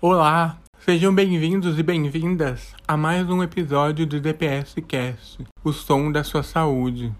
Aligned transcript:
Olá, 0.00 0.56
sejam 0.78 1.12
bem-vindos 1.12 1.76
e 1.76 1.82
bem-vindas 1.82 2.72
a 2.86 2.96
mais 2.96 3.28
um 3.28 3.42
episódio 3.42 4.06
do 4.06 4.20
DPS 4.20 4.76
Cast, 4.86 5.44
o 5.64 5.72
som 5.72 6.12
da 6.12 6.22
sua 6.22 6.44
saúde. 6.44 7.12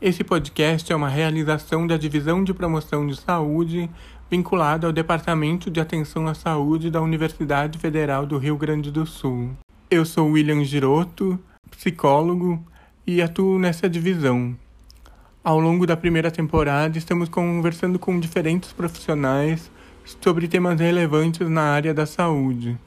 Esse 0.00 0.24
podcast 0.24 0.90
é 0.90 0.96
uma 0.96 1.10
realização 1.10 1.86
da 1.86 1.98
Divisão 1.98 2.42
de 2.42 2.54
Promoção 2.54 3.06
de 3.06 3.14
Saúde 3.14 3.90
vinculada 4.30 4.86
ao 4.86 4.94
Departamento 4.94 5.70
de 5.70 5.78
Atenção 5.78 6.26
à 6.26 6.32
Saúde 6.32 6.90
da 6.90 7.02
Universidade 7.02 7.78
Federal 7.78 8.24
do 8.24 8.38
Rio 8.38 8.56
Grande 8.56 8.90
do 8.90 9.04
Sul. 9.04 9.50
Eu 9.90 10.06
sou 10.06 10.30
William 10.30 10.64
Giroto, 10.64 11.38
psicólogo, 11.70 12.64
e 13.06 13.20
atuo 13.20 13.58
nessa 13.58 13.90
divisão. 13.90 14.56
Ao 15.44 15.60
longo 15.60 15.86
da 15.86 15.98
primeira 15.98 16.30
temporada, 16.30 16.96
estamos 16.96 17.28
conversando 17.28 17.98
com 17.98 18.18
diferentes 18.18 18.72
profissionais 18.72 19.70
sobre 20.04 20.48
temas 20.48 20.78
relevantes 20.78 21.48
na 21.48 21.62
área 21.62 21.94
da 21.94 22.06
saúde. 22.06 22.78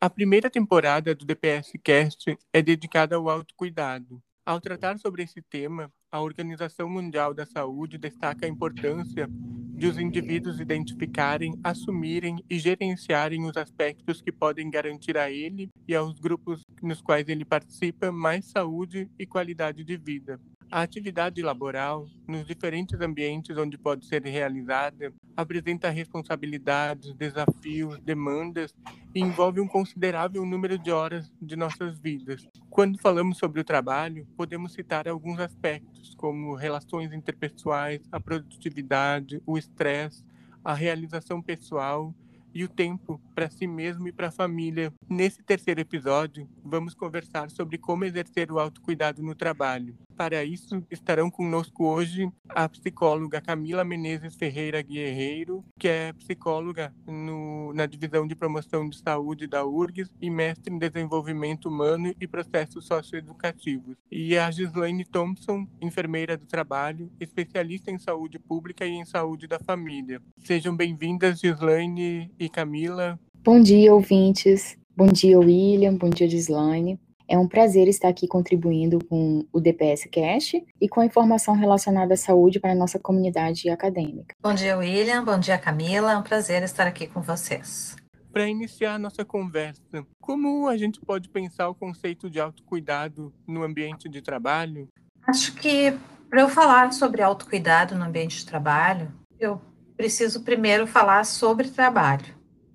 A 0.00 0.08
primeira 0.08 0.48
temporada 0.48 1.14
do 1.14 1.26
DPS 1.26 1.72
Cast 1.82 2.38
é 2.52 2.62
dedicada 2.62 3.16
ao 3.16 3.28
autocuidado. 3.28 4.22
Ao 4.46 4.60
tratar 4.60 4.98
sobre 4.98 5.22
esse 5.22 5.42
tema, 5.42 5.92
a 6.10 6.20
Organização 6.20 6.88
Mundial 6.88 7.34
da 7.34 7.44
Saúde 7.44 7.98
destaca 7.98 8.46
a 8.46 8.48
importância 8.48 9.28
de 9.28 9.86
os 9.86 9.98
indivíduos 9.98 10.60
identificarem, 10.60 11.58
assumirem 11.62 12.44
e 12.50 12.58
gerenciarem 12.58 13.44
os 13.44 13.56
aspectos 13.56 14.20
que 14.20 14.32
podem 14.32 14.70
garantir 14.70 15.16
a 15.16 15.30
ele 15.30 15.70
e 15.86 15.94
aos 15.94 16.18
grupos 16.18 16.62
nos 16.82 17.00
quais 17.00 17.28
ele 17.28 17.44
participa 17.44 18.10
mais 18.10 18.46
saúde 18.46 19.08
e 19.18 19.26
qualidade 19.26 19.84
de 19.84 19.96
vida. 19.96 20.40
A 20.72 20.82
atividade 20.82 21.42
laboral, 21.42 22.06
nos 22.28 22.46
diferentes 22.46 23.00
ambientes 23.00 23.56
onde 23.58 23.76
pode 23.76 24.06
ser 24.06 24.22
realizada, 24.22 25.12
apresenta 25.36 25.90
responsabilidades, 25.90 27.12
desafios, 27.14 27.98
demandas 27.98 28.72
e 29.12 29.18
envolve 29.18 29.60
um 29.60 29.66
considerável 29.66 30.46
número 30.46 30.78
de 30.78 30.92
horas 30.92 31.28
de 31.42 31.56
nossas 31.56 31.98
vidas. 31.98 32.46
Quando 32.70 33.00
falamos 33.00 33.36
sobre 33.36 33.60
o 33.60 33.64
trabalho, 33.64 34.28
podemos 34.36 34.72
citar 34.72 35.08
alguns 35.08 35.40
aspectos, 35.40 36.14
como 36.14 36.54
relações 36.54 37.12
interpessoais, 37.12 38.00
a 38.12 38.20
produtividade, 38.20 39.42
o 39.44 39.58
estresse, 39.58 40.24
a 40.64 40.72
realização 40.72 41.42
pessoal 41.42 42.14
e 42.54 42.64
o 42.64 42.68
tempo 42.68 43.20
para 43.34 43.50
si 43.50 43.66
mesmo 43.66 44.08
e 44.08 44.12
para 44.12 44.28
a 44.28 44.32
família. 44.32 44.92
Nesse 45.08 45.42
terceiro 45.42 45.80
episódio, 45.80 46.48
vamos 46.64 46.94
conversar 46.94 47.50
sobre 47.50 47.78
como 47.78 48.04
exercer 48.04 48.50
o 48.52 48.58
autocuidado 48.58 49.22
no 49.22 49.34
trabalho. 49.34 49.96
Para 50.20 50.44
isso, 50.44 50.84
estarão 50.90 51.30
conosco 51.30 51.86
hoje 51.86 52.30
a 52.50 52.68
psicóloga 52.68 53.40
Camila 53.40 53.82
Menezes 53.82 54.34
Ferreira 54.34 54.82
Guerreiro, 54.82 55.64
que 55.78 55.88
é 55.88 56.12
psicóloga 56.12 56.92
no, 57.06 57.72
na 57.72 57.86
Divisão 57.86 58.26
de 58.26 58.34
Promoção 58.34 58.86
de 58.86 58.98
Saúde 58.98 59.46
da 59.46 59.64
URGS 59.64 60.10
e 60.20 60.28
mestre 60.28 60.74
em 60.74 60.78
Desenvolvimento 60.78 61.70
Humano 61.70 62.14
e 62.20 62.26
Processos 62.28 62.86
Socioeducativos. 62.86 63.96
E 64.12 64.36
a 64.36 64.50
Gislaine 64.50 65.06
Thompson, 65.06 65.66
enfermeira 65.80 66.36
do 66.36 66.44
trabalho, 66.44 67.10
especialista 67.18 67.90
em 67.90 67.98
saúde 67.98 68.38
pública 68.38 68.84
e 68.84 68.90
em 68.90 69.06
saúde 69.06 69.46
da 69.46 69.58
família. 69.58 70.20
Sejam 70.36 70.76
bem-vindas, 70.76 71.40
Gislaine 71.40 72.30
e 72.38 72.46
Camila. 72.50 73.18
Bom 73.42 73.58
dia, 73.58 73.94
ouvintes. 73.94 74.76
Bom 74.94 75.06
dia, 75.06 75.38
William. 75.38 75.94
Bom 75.94 76.10
dia, 76.10 76.28
Gislaine. 76.28 77.00
É 77.30 77.38
um 77.38 77.46
prazer 77.46 77.86
estar 77.86 78.08
aqui 78.08 78.26
contribuindo 78.26 78.98
com 79.04 79.46
o 79.52 79.60
DPS 79.60 80.08
Cash 80.10 80.54
e 80.80 80.88
com 80.88 81.00
a 81.00 81.06
informação 81.06 81.54
relacionada 81.54 82.14
à 82.14 82.16
saúde 82.16 82.58
para 82.58 82.72
a 82.72 82.74
nossa 82.74 82.98
comunidade 82.98 83.70
acadêmica. 83.70 84.34
Bom 84.42 84.52
dia, 84.52 84.76
William. 84.76 85.22
Bom 85.22 85.38
dia, 85.38 85.56
Camila. 85.56 86.10
É 86.10 86.16
um 86.16 86.24
prazer 86.24 86.60
estar 86.64 86.88
aqui 86.88 87.06
com 87.06 87.22
vocês. 87.22 87.94
Para 88.32 88.48
iniciar 88.48 88.94
a 88.94 88.98
nossa 88.98 89.24
conversa, 89.24 90.04
como 90.20 90.66
a 90.66 90.76
gente 90.76 90.98
pode 90.98 91.28
pensar 91.28 91.68
o 91.68 91.74
conceito 91.74 92.28
de 92.28 92.40
autocuidado 92.40 93.32
no 93.46 93.62
ambiente 93.62 94.08
de 94.08 94.20
trabalho? 94.20 94.88
Acho 95.24 95.54
que 95.54 95.96
para 96.28 96.40
eu 96.40 96.48
falar 96.48 96.92
sobre 96.92 97.22
autocuidado 97.22 97.94
no 97.94 98.06
ambiente 98.06 98.38
de 98.38 98.46
trabalho, 98.46 99.08
eu 99.38 99.62
preciso 99.96 100.42
primeiro 100.42 100.84
falar 100.84 101.24
sobre 101.24 101.68
trabalho. 101.68 102.34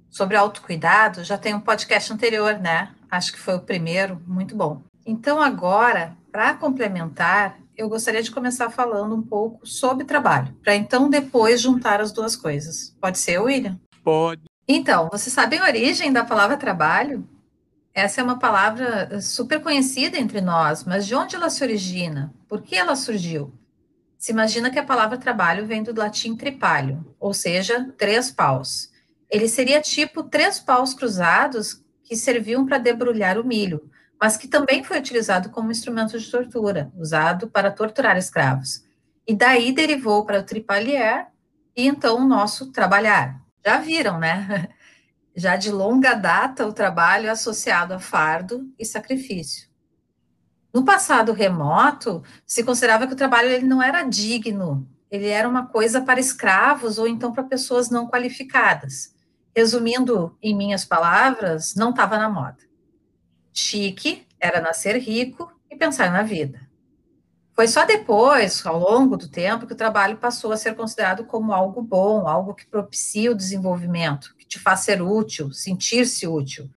Sobre 0.10 0.38
autocuidado, 0.38 1.26
já 1.26 1.38
tem 1.38 1.54
um 1.54 1.60
podcast 1.60 2.14
anterior, 2.14 2.58
né? 2.58 2.95
Acho 3.16 3.32
que 3.32 3.40
foi 3.40 3.56
o 3.56 3.62
primeiro, 3.62 4.22
muito 4.28 4.56
bom. 4.56 4.82
Então, 5.06 5.42
agora, 5.42 6.18
para 6.34 6.54
complementar, 6.54 7.58
eu 7.78 7.88
gostaria 7.88 8.22
de 8.22 8.30
começar 8.30 8.70
falando 8.70 9.16
um 9.16 9.22
pouco 9.22 9.66
sobre 9.66 10.04
trabalho, 10.04 10.54
para 10.62 10.76
então 10.76 11.10
depois 11.10 11.62
juntar 11.62 12.02
as 12.02 12.12
duas 12.12 12.36
coisas. 12.36 12.94
Pode 13.00 13.18
ser, 13.18 13.40
William? 13.40 13.80
Pode. 14.04 14.44
Então, 14.68 15.08
você 15.10 15.30
sabe 15.30 15.58
a 15.58 15.64
origem 15.64 16.12
da 16.12 16.26
palavra 16.26 16.58
trabalho? 16.58 17.26
Essa 17.94 18.20
é 18.20 18.24
uma 18.24 18.38
palavra 18.38 19.22
super 19.22 19.62
conhecida 19.62 20.18
entre 20.18 20.42
nós, 20.42 20.84
mas 20.84 21.08
de 21.08 21.16
onde 21.16 21.38
ela 21.38 21.50
se 21.50 21.64
origina? 21.64 22.34
Por 22.50 22.62
que 22.62 22.76
ela 22.76 22.98
surgiu? 22.98 23.54
Se 24.18 24.34
imagina 24.34 24.70
que 24.70 24.80
a 24.80 24.84
palavra 24.84 25.18
trabalho 25.18 25.66
vem 25.66 25.82
do 25.82 25.98
latim 25.98 26.36
tripalho, 26.36 27.16
ou 27.18 27.34
seja, 27.34 27.94
três 27.98 28.30
paus. 28.30 28.92
Ele 29.30 29.48
seria 29.48 29.80
tipo 29.80 30.24
três 30.24 30.60
paus 30.60 30.94
cruzados 30.94 31.85
que 32.06 32.16
serviam 32.16 32.66
para 32.66 32.78
debrulhar 32.78 33.38
o 33.38 33.44
milho, 33.44 33.90
mas 34.22 34.38
que 34.38 34.48
também 34.48 34.84
foi 34.84 35.00
utilizado 35.00 35.50
como 35.50 35.72
instrumento 35.72 36.18
de 36.18 36.32
tortura, 36.32 36.92
usado 36.96 37.50
para 37.50 37.72
torturar 37.72 38.16
escravos. 38.16 38.86
E 39.28 39.36
daí 39.36 39.74
derivou 39.74 40.24
para 40.24 40.40
o 40.40 40.44
tripalier 40.44 41.28
e 41.76 41.88
então 41.88 42.18
o 42.18 42.28
nosso 42.28 42.72
trabalhar. 42.72 43.42
Já 43.66 43.80
viram, 43.80 44.20
né? 44.20 44.70
Já 45.36 45.58
de 45.58 45.70
longa 45.70 46.14
data 46.14 46.66
o 46.66 46.72
trabalho 46.72 47.28
é 47.28 47.30
associado 47.30 47.94
a 47.94 48.00
fardo 48.00 48.72
e 48.80 48.86
sacrifício. 48.86 49.68
No 50.74 50.86
passado 50.86 51.34
remoto, 51.34 52.24
se 52.46 52.64
considerava 52.64 53.08
que 53.08 53.14
o 53.14 53.18
trabalho 53.18 53.50
ele 53.50 53.66
não 53.66 53.82
era 53.82 54.04
digno, 54.04 54.88
ele 55.10 55.28
era 55.28 55.50
uma 55.50 55.68
coisa 55.68 56.02
para 56.02 56.20
escravos 56.20 56.98
ou 56.98 57.08
então 57.08 57.34
para 57.34 57.44
pessoas 57.44 57.90
não 57.90 58.08
qualificadas. 58.08 59.15
Resumindo 59.56 60.38
em 60.42 60.56
minhas 60.56 60.84
palavras, 60.84 61.76
não 61.76 61.92
estava 61.92 62.18
na 62.18 62.30
moda. 62.30 62.58
Chique 63.54 64.28
era 64.40 64.60
nascer 64.60 64.98
rico 64.98 65.50
e 65.72 65.78
pensar 65.78 66.12
na 66.12 66.24
vida. 66.24 66.68
Foi 67.54 67.70
só 67.70 67.86
depois, 67.86 68.66
ao 68.66 68.78
longo 68.78 69.16
do 69.16 69.30
tempo, 69.30 69.66
que 69.66 69.72
o 69.72 69.78
trabalho 69.78 70.18
passou 70.18 70.52
a 70.52 70.58
ser 70.58 70.76
considerado 70.76 71.24
como 71.24 71.54
algo 71.54 71.82
bom, 71.82 72.28
algo 72.28 72.54
que 72.54 72.68
propicia 72.68 73.32
o 73.32 73.36
desenvolvimento, 73.36 74.36
que 74.38 74.46
te 74.46 74.60
faz 74.60 74.82
ser 74.82 75.02
útil, 75.02 75.54
sentir-se 75.54 76.28
útil 76.28 76.70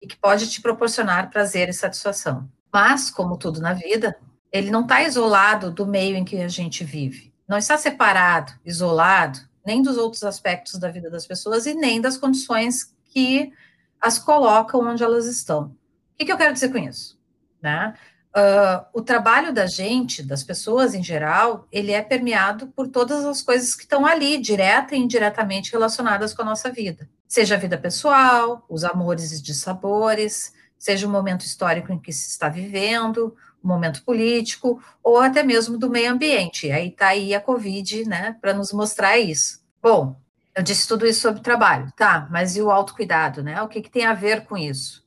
e 0.00 0.06
que 0.06 0.16
pode 0.16 0.50
te 0.50 0.62
proporcionar 0.62 1.28
prazer 1.28 1.68
e 1.68 1.74
satisfação. 1.74 2.48
Mas, 2.72 3.10
como 3.10 3.36
tudo 3.36 3.60
na 3.60 3.74
vida, 3.74 4.16
ele 4.50 4.70
não 4.70 4.82
está 4.82 5.02
isolado 5.02 5.70
do 5.70 5.86
meio 5.86 6.16
em 6.16 6.24
que 6.24 6.40
a 6.40 6.48
gente 6.48 6.82
vive. 6.82 7.30
Não 7.46 7.58
está 7.58 7.76
separado, 7.76 8.54
isolado 8.64 9.38
nem 9.64 9.82
dos 9.82 9.96
outros 9.96 10.22
aspectos 10.24 10.78
da 10.78 10.88
vida 10.88 11.10
das 11.10 11.26
pessoas 11.26 11.66
e 11.66 11.74
nem 11.74 12.00
das 12.00 12.16
condições 12.16 12.94
que 13.06 13.52
as 14.00 14.18
colocam 14.18 14.80
onde 14.80 15.02
elas 15.02 15.26
estão. 15.26 15.66
O 15.66 15.74
que, 16.18 16.24
que 16.24 16.32
eu 16.32 16.36
quero 16.36 16.52
dizer 16.52 16.70
com 16.70 16.78
isso? 16.78 17.18
Né? 17.60 17.94
Uh, 18.34 18.84
o 18.94 19.02
trabalho 19.02 19.52
da 19.52 19.66
gente, 19.66 20.22
das 20.22 20.42
pessoas 20.42 20.94
em 20.94 21.02
geral, 21.02 21.68
ele 21.70 21.92
é 21.92 22.00
permeado 22.00 22.66
por 22.68 22.88
todas 22.88 23.24
as 23.24 23.42
coisas 23.42 23.74
que 23.74 23.82
estão 23.82 24.06
ali, 24.06 24.38
direta 24.38 24.96
e 24.96 24.98
indiretamente 24.98 25.70
relacionadas 25.70 26.32
com 26.32 26.42
a 26.42 26.46
nossa 26.46 26.70
vida. 26.70 27.08
Seja 27.28 27.54
a 27.54 27.58
vida 27.58 27.76
pessoal, 27.76 28.64
os 28.68 28.84
amores 28.84 29.32
e 29.32 29.42
dissabores, 29.42 30.52
seja 30.78 31.06
o 31.06 31.10
momento 31.10 31.42
histórico 31.42 31.92
em 31.92 31.98
que 31.98 32.12
se 32.12 32.30
está 32.30 32.48
vivendo, 32.48 33.36
momento 33.62 34.02
político 34.04 34.82
ou 35.02 35.18
até 35.18 35.42
mesmo 35.42 35.78
do 35.78 35.90
meio 35.90 36.12
ambiente. 36.12 36.70
Aí 36.70 36.88
está 36.88 37.08
aí 37.08 37.34
a 37.34 37.40
Covid, 37.40 38.04
né, 38.08 38.36
para 38.40 38.54
nos 38.54 38.72
mostrar 38.72 39.18
isso. 39.18 39.60
Bom, 39.82 40.16
eu 40.54 40.62
disse 40.62 40.86
tudo 40.86 41.06
isso 41.06 41.20
sobre 41.20 41.40
trabalho, 41.40 41.90
tá? 41.96 42.28
Mas 42.30 42.56
e 42.56 42.62
o 42.62 42.70
autocuidado, 42.70 43.42
né? 43.42 43.62
O 43.62 43.68
que, 43.68 43.80
que 43.80 43.90
tem 43.90 44.04
a 44.04 44.14
ver 44.14 44.44
com 44.44 44.56
isso? 44.56 45.02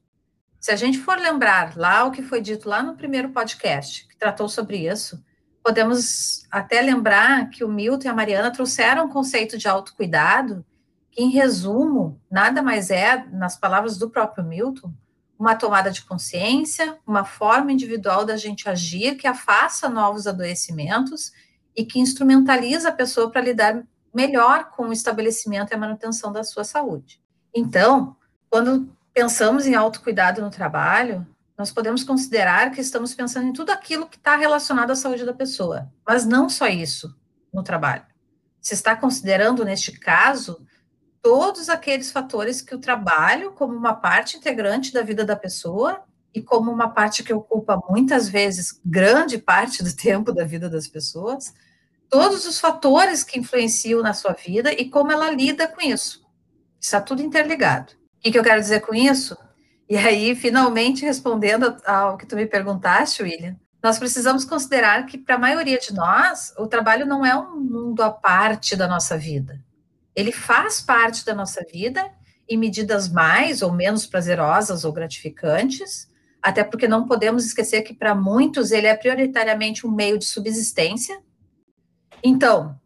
Se 0.60 0.72
a 0.72 0.76
gente 0.76 0.98
for 0.98 1.18
lembrar 1.18 1.78
lá 1.78 2.04
o 2.06 2.12
que 2.12 2.24
foi 2.24 2.42
dito 2.42 2.68
lá 2.68 2.82
no 2.82 2.96
primeiro 2.96 3.30
podcast, 3.30 4.08
que 4.08 4.18
tratou 4.18 4.50
sobre 4.50 4.88
isso, 4.88 5.24
podemos 5.64 6.46
até 6.50 6.82
lembrar 6.82 7.50
que 7.52 7.64
o 7.64 7.70
Milton 7.70 8.08
e 8.08 8.10
a 8.10 8.14
Mariana 8.14 8.52
trouxeram 8.52 9.06
o 9.06 9.10
conceito 9.10 9.58
de 9.58 9.68
autocuidado, 9.68 10.66
que, 11.12 11.22
em 11.22 11.30
resumo, 11.30 12.20
nada 12.30 12.64
mais 12.64 12.90
é, 12.90 13.26
nas 13.32 13.56
palavras 13.56 13.98
do 13.98 14.10
próprio 14.10 14.44
Milton, 14.44 14.92
uma 15.38 15.56
tomada 15.56 15.92
de 15.92 16.04
consciência, 16.04 16.98
uma 17.06 17.26
forma 17.26 17.72
individual 17.72 18.26
da 18.26 18.38
gente 18.38 18.70
agir 18.70 19.16
que 19.16 19.28
afasta 19.28 19.90
novos 19.90 20.28
adoecimentos 20.28 21.32
e 21.76 21.86
que 21.86 22.00
instrumentaliza 22.00 22.90
a 22.90 22.94
pessoa 22.94 23.30
para 23.30 23.42
lidar 23.42 23.84
melhor 24.14 24.72
com 24.72 24.88
o 24.88 24.94
estabelecimento 24.94 25.72
e 25.72 25.76
a 25.76 25.78
manutenção 25.78 26.32
da 26.32 26.44
sua 26.44 26.64
saúde. 26.64 27.22
Então, 27.54 28.16
quando 28.50 28.90
pensamos 29.14 29.66
em 29.66 29.76
autocuidado 29.76 30.42
no 30.42 30.50
trabalho, 30.50 31.28
nós 31.58 31.72
podemos 31.72 32.04
considerar 32.04 32.72
que 32.72 32.82
estamos 32.82 33.14
pensando 33.14 33.48
em 33.48 33.54
tudo 33.54 33.72
aquilo 33.72 34.08
que 34.08 34.18
está 34.18 34.36
relacionado 34.36 34.92
à 34.92 34.96
saúde 34.96 35.26
da 35.26 35.34
pessoa, 35.34 35.92
mas 36.06 36.26
não 36.26 36.50
só 36.50 36.68
isso 36.68 37.16
no 37.54 37.64
trabalho. 37.64 38.04
Se 38.62 38.74
está 38.74 38.96
considerando, 38.96 39.64
neste 39.64 39.92
caso, 39.92 40.66
todos 41.26 41.70
aqueles 41.70 42.12
fatores 42.12 42.62
que 42.62 42.76
o 42.76 42.78
trabalho, 42.78 43.52
como 43.54 43.76
uma 43.76 43.96
parte 43.96 44.38
integrante 44.38 44.94
da 44.94 45.02
vida 45.02 45.26
da 45.26 45.36
pessoa, 45.36 46.04
e 46.32 46.40
como 46.40 46.72
uma 46.72 46.90
parte 46.90 47.24
que 47.24 47.34
ocupa 47.34 47.82
muitas 47.90 48.30
vezes 48.30 48.80
grande 48.86 49.40
parte 49.40 49.84
do 49.84 49.92
tempo 49.98 50.32
da 50.32 50.46
vida 50.46 50.70
das 50.70 50.88
pessoas, 50.88 51.52
todos 52.12 52.46
os 52.46 52.60
fatores 52.60 53.24
que 53.24 53.40
influenciam 53.40 54.04
na 54.04 54.14
sua 54.14 54.34
vida 54.34 54.72
e 54.72 54.88
como 54.88 55.12
ela 55.12 55.32
lida 55.32 55.68
com 55.68 55.82
isso. 55.82 56.24
Está 56.80 57.02
tudo 57.02 57.24
interligado. 57.24 57.94
O 58.20 58.32
que, 58.32 58.38
eu 58.38 58.44
quero 58.44 58.62
dizer 58.62 58.82
com 58.82 58.94
isso? 58.94 59.36
E 59.90 59.98
aí, 59.98 60.36
finalmente, 60.36 61.06
respondendo 61.06 61.76
ao 61.88 62.18
que 62.18 62.28
tu 62.28 62.36
me 62.36 62.46
perguntaste, 62.46 63.24
William, 63.24 63.56
nós 63.82 63.98
precisamos 63.98 64.46
considerar 64.46 65.08
que, 65.08 65.18
para 65.18 65.34
a 65.34 65.40
maioria 65.40 65.80
de 65.80 65.92
nós, 65.92 66.54
o 66.56 66.68
trabalho 66.68 67.08
não 67.08 67.26
é 67.26 67.36
um 67.36 67.60
mundo 67.60 68.04
à 68.04 68.12
parte 68.12 68.76
da 68.76 68.88
nossa 68.88 69.18
vida. 69.18 69.60
Ele 70.16 70.32
faz 70.32 70.82
parte 70.82 71.26
da 71.26 71.34
nossa 71.34 71.64
vida 71.72 72.12
em 72.48 72.58
medidas 72.58 73.10
mais 73.10 73.62
ou 73.62 73.72
menos 73.72 74.06
prazerosas 74.06 74.86
ou 74.86 74.94
gratificantes, 74.94 76.08
até 76.42 76.64
porque 76.64 76.88
não 76.88 77.08
podemos 77.08 77.46
esquecer 77.46 77.82
que 77.82 77.94
para 77.94 78.14
muitos 78.14 78.72
ele 78.72 78.88
é 78.88 78.96
prioritariamente 78.96 79.86
um 79.86 79.92
meio 79.92 80.18
de 80.18 80.26
subsistência. 80.26 81.20
Então, 82.24 82.80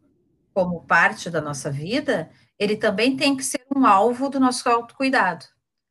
como 0.54 0.86
parte 0.86 1.30
da 1.30 1.42
nossa 1.42 1.70
vida, 1.70 2.30
ele 2.58 2.76
também 2.76 3.16
tem 3.16 3.36
que 3.36 3.44
ser 3.44 3.66
um 3.76 3.86
alvo 3.86 4.30
do 4.30 4.40
nosso 4.40 4.68
autocuidado. 4.68 5.46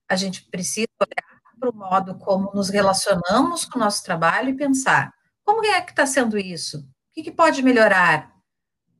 A 0.08 0.16
gente 0.16 0.44
precisa 0.50 0.88
olhar 1.00 1.38
para 1.58 1.70
o 1.70 1.74
modo 1.74 2.14
como 2.18 2.50
nos 2.54 2.68
relacionamos 2.68 3.64
com 3.64 3.78
o 3.78 3.82
nosso 3.82 4.02
trabalho 4.02 4.50
e 4.50 4.56
pensar: 4.56 5.12
como 5.44 5.64
é 5.64 5.80
que 5.80 5.92
está 5.92 6.06
sendo 6.06 6.38
isso? 6.38 6.78
O 6.78 7.14
que, 7.14 7.22
que 7.24 7.32
pode 7.32 7.62
melhorar? 7.62 8.32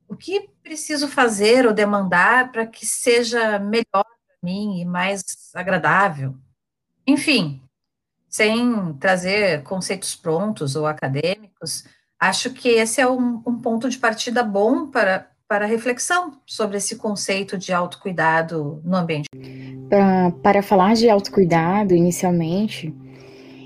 O 0.07 0.15
que 0.15 0.49
preciso 0.69 1.07
fazer 1.07 1.65
ou 1.65 1.73
demandar 1.73 2.51
para 2.51 2.63
que 2.63 2.85
seja 2.85 3.57
melhor 3.57 3.83
para 4.03 4.35
mim 4.43 4.79
e 4.79 4.85
mais 4.85 5.23
agradável? 5.55 6.35
Enfim, 7.07 7.59
sem 8.29 8.93
trazer 8.99 9.63
conceitos 9.63 10.15
prontos 10.15 10.75
ou 10.75 10.85
acadêmicos, 10.85 11.85
acho 12.19 12.51
que 12.51 12.69
esse 12.69 13.01
é 13.01 13.09
um, 13.09 13.41
um 13.47 13.59
ponto 13.59 13.89
de 13.89 13.97
partida 13.97 14.43
bom 14.43 14.85
para, 14.85 15.31
para 15.47 15.65
reflexão 15.65 16.39
sobre 16.45 16.77
esse 16.77 16.97
conceito 16.97 17.57
de 17.57 17.73
autocuidado 17.73 18.79
no 18.85 18.95
ambiente. 18.95 19.27
Pra, 19.89 20.29
para 20.43 20.61
falar 20.61 20.93
de 20.93 21.09
autocuidado, 21.09 21.95
inicialmente, 21.95 22.93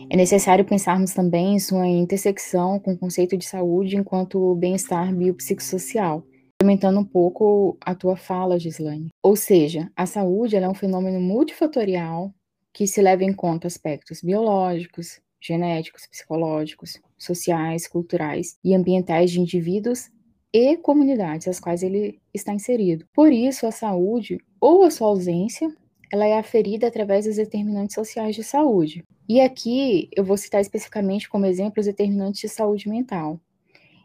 é 0.09 0.15
necessário 0.15 0.63
pensarmos 0.63 1.13
também 1.13 1.55
em 1.55 1.59
sua 1.59 1.85
intersecção 1.85 2.79
com 2.79 2.93
o 2.93 2.97
conceito 2.97 3.35
de 3.35 3.45
saúde 3.45 3.97
enquanto 3.97 4.55
bem-estar 4.55 5.13
biopsicossocial, 5.13 6.23
complementando 6.63 6.97
um 6.97 7.03
pouco 7.03 7.77
a 7.81 7.93
tua 7.93 8.15
fala, 8.15 8.57
Gislaine. 8.57 9.09
Ou 9.21 9.35
seja, 9.35 9.91
a 9.97 10.05
saúde 10.05 10.55
é 10.55 10.69
um 10.69 10.73
fenômeno 10.73 11.19
multifatorial 11.19 12.33
que 12.71 12.87
se 12.87 13.01
leva 13.01 13.25
em 13.25 13.33
conta 13.33 13.67
aspectos 13.67 14.21
biológicos, 14.21 15.19
genéticos, 15.41 16.07
psicológicos, 16.07 17.01
sociais, 17.17 17.85
culturais 17.85 18.57
e 18.63 18.73
ambientais 18.73 19.29
de 19.29 19.41
indivíduos 19.41 20.09
e 20.53 20.77
comunidades 20.77 21.49
às 21.49 21.59
quais 21.59 21.83
ele 21.83 22.21
está 22.33 22.53
inserido. 22.53 23.05
Por 23.13 23.33
isso, 23.33 23.67
a 23.67 23.71
saúde 23.71 24.37
ou 24.61 24.83
a 24.83 24.91
sua 24.91 25.09
ausência, 25.09 25.69
ela 26.13 26.25
é 26.25 26.39
aferida 26.39 26.87
através 26.87 27.25
dos 27.25 27.35
determinantes 27.35 27.93
sociais 27.93 28.35
de 28.37 28.43
saúde. 28.43 29.03
E 29.27 29.41
aqui 29.41 30.09
eu 30.15 30.23
vou 30.23 30.37
citar 30.37 30.61
especificamente 30.61 31.27
como 31.27 31.45
exemplo 31.45 31.81
os 31.81 31.87
determinantes 31.87 32.39
de 32.39 32.47
saúde 32.47 32.87
mental. 32.87 33.37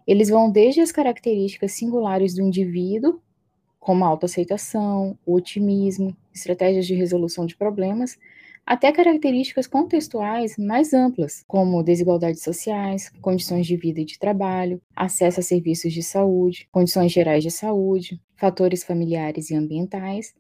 Eles 0.08 0.30
vão 0.30 0.50
desde 0.50 0.80
as 0.80 0.90
características 0.90 1.72
singulares 1.72 2.34
do 2.34 2.40
indivíduo, 2.40 3.20
como 3.78 4.06
a 4.06 4.08
autoaceitação, 4.08 5.18
o 5.26 5.34
otimismo, 5.34 6.16
estratégias 6.34 6.86
de 6.86 6.94
resolução 6.94 7.44
de 7.44 7.54
problemas, 7.54 8.16
até 8.64 8.90
características 8.90 9.66
contextuais 9.66 10.56
mais 10.56 10.94
amplas, 10.94 11.44
como 11.46 11.82
desigualdades 11.82 12.42
sociais, 12.42 13.10
condições 13.20 13.66
de 13.66 13.76
vida 13.76 14.00
e 14.00 14.06
de 14.06 14.18
trabalho, 14.18 14.80
acesso 14.96 15.40
a 15.40 15.42
serviços 15.42 15.92
de 15.92 16.02
saúde, 16.02 16.66
condições 16.72 17.12
gerais 17.12 17.42
de 17.42 17.50
saúde, 17.50 18.18
fatores 18.34 18.82
familiares 18.84 19.50
e 19.50 19.54
ambientais, 19.54 20.34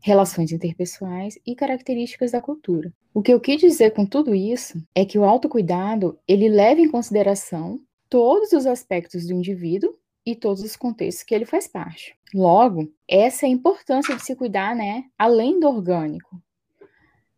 relações 0.00 0.52
interpessoais 0.52 1.36
e 1.44 1.56
características 1.56 2.30
da 2.30 2.40
cultura. 2.40 2.92
O 3.12 3.20
que 3.20 3.32
eu 3.32 3.40
quis 3.40 3.60
dizer 3.60 3.90
com 3.90 4.06
tudo 4.06 4.32
isso 4.32 4.80
é 4.94 5.04
que 5.04 5.18
o 5.18 5.24
autocuidado, 5.24 6.16
ele 6.28 6.48
leva 6.48 6.80
em 6.80 6.88
consideração 6.88 7.80
todos 8.12 8.52
os 8.52 8.66
aspectos 8.66 9.26
do 9.26 9.32
indivíduo 9.32 9.96
e 10.24 10.36
todos 10.36 10.62
os 10.62 10.76
contextos 10.76 11.24
que 11.24 11.34
ele 11.34 11.46
faz 11.46 11.66
parte. 11.66 12.14
Logo, 12.34 12.92
essa 13.08 13.46
é 13.46 13.48
a 13.48 13.52
importância 13.52 14.14
de 14.14 14.22
se 14.22 14.36
cuidar, 14.36 14.76
né, 14.76 15.04
além 15.18 15.58
do 15.58 15.66
orgânico, 15.66 16.38